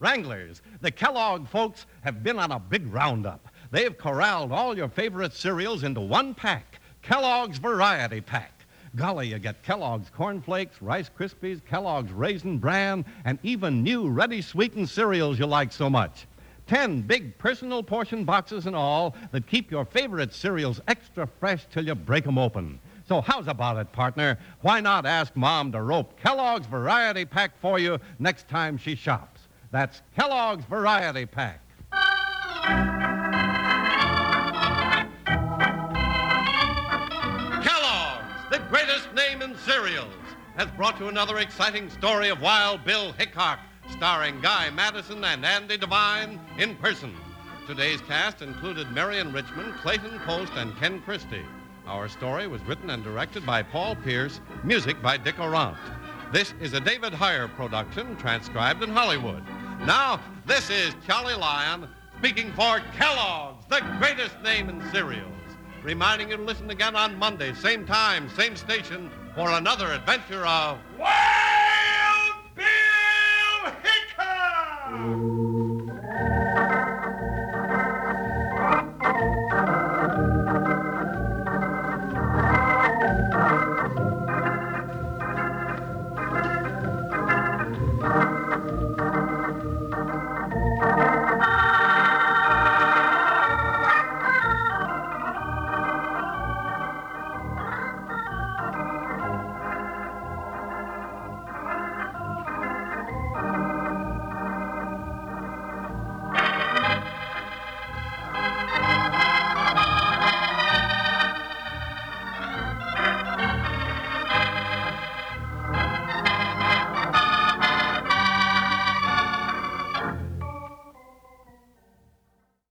Wranglers, 0.00 0.62
the 0.80 0.90
Kellogg 0.90 1.48
folks 1.48 1.84
have 2.00 2.22
been 2.22 2.38
on 2.38 2.50
a 2.50 2.58
big 2.58 2.90
roundup. 2.90 3.46
They've 3.70 3.96
corralled 3.96 4.52
all 4.52 4.74
your 4.74 4.88
favorite 4.88 5.34
cereals 5.34 5.82
into 5.82 6.00
one 6.00 6.34
pack 6.34 6.77
Kellogg's 7.08 7.56
Variety 7.56 8.20
Pack. 8.20 8.52
Golly, 8.94 9.28
you 9.28 9.38
get 9.38 9.62
Kellogg's 9.62 10.10
Corn 10.10 10.42
Flakes, 10.42 10.82
Rice 10.82 11.10
Krispies, 11.18 11.64
Kellogg's 11.64 12.12
Raisin 12.12 12.58
Bran, 12.58 13.02
and 13.24 13.38
even 13.42 13.82
new 13.82 14.10
ready 14.10 14.42
sweetened 14.42 14.90
cereals 14.90 15.38
you 15.38 15.46
like 15.46 15.72
so 15.72 15.88
much. 15.88 16.26
Ten 16.66 17.00
big 17.00 17.38
personal 17.38 17.82
portion 17.82 18.24
boxes 18.24 18.66
and 18.66 18.76
all 18.76 19.16
that 19.32 19.46
keep 19.46 19.70
your 19.70 19.86
favorite 19.86 20.34
cereals 20.34 20.82
extra 20.86 21.26
fresh 21.26 21.64
till 21.70 21.86
you 21.86 21.94
break 21.94 22.26
'em 22.26 22.36
open. 22.36 22.78
So 23.08 23.22
how's 23.22 23.48
about 23.48 23.78
it, 23.78 23.90
partner? 23.90 24.36
Why 24.60 24.80
not 24.80 25.06
ask 25.06 25.34
Mom 25.34 25.72
to 25.72 25.80
rope 25.80 26.20
Kellogg's 26.20 26.66
Variety 26.66 27.24
Pack 27.24 27.58
for 27.58 27.78
you 27.78 27.98
next 28.18 28.48
time 28.48 28.76
she 28.76 28.94
shops? 28.94 29.48
That's 29.70 30.02
Kellogg's 30.14 30.66
Variety 30.66 31.24
Pack. 31.24 31.62
Name 39.88 40.04
has 40.56 40.68
brought 40.72 41.00
you 41.00 41.08
another 41.08 41.38
exciting 41.38 41.88
story 41.88 42.28
of 42.28 42.42
Wild 42.42 42.84
Bill 42.84 43.12
Hickok, 43.12 43.58
starring 43.90 44.38
Guy 44.42 44.68
Madison 44.68 45.24
and 45.24 45.46
Andy 45.46 45.78
Devine 45.78 46.38
in 46.58 46.76
person. 46.76 47.16
Today's 47.66 48.02
cast 48.02 48.42
included 48.42 48.90
Marion 48.92 49.32
Richmond, 49.32 49.72
Clayton 49.76 50.20
Post, 50.26 50.52
and 50.56 50.76
Ken 50.76 51.00
Christy. 51.00 51.40
Our 51.86 52.06
story 52.08 52.46
was 52.48 52.60
written 52.64 52.90
and 52.90 53.02
directed 53.02 53.46
by 53.46 53.62
Paul 53.62 53.96
Pierce, 53.96 54.42
music 54.62 55.00
by 55.00 55.16
Dick 55.16 55.36
Aurandt. 55.36 55.78
This 56.34 56.52
is 56.60 56.74
a 56.74 56.80
David 56.80 57.14
Heyer 57.14 57.48
production, 57.56 58.14
transcribed 58.16 58.82
in 58.82 58.90
Hollywood. 58.90 59.42
Now, 59.86 60.20
this 60.44 60.68
is 60.68 60.94
Charlie 61.06 61.34
Lyon 61.34 61.88
speaking 62.18 62.52
for 62.52 62.80
Kellogg's, 62.98 63.64
the 63.70 63.80
greatest 63.98 64.38
name 64.42 64.68
in 64.68 64.82
cereals. 64.90 65.32
Reminding 65.82 66.28
you 66.28 66.36
to 66.36 66.42
listen 66.42 66.68
again 66.68 66.94
on 66.94 67.18
Monday, 67.18 67.54
same 67.54 67.86
time, 67.86 68.28
same 68.36 68.54
station, 68.54 69.10
for 69.38 69.50
another 69.52 69.92
adventure 69.92 70.44
of 70.44 70.78
Wild 70.98 72.34
Bill 72.56 73.72
Hickok! 73.84 75.47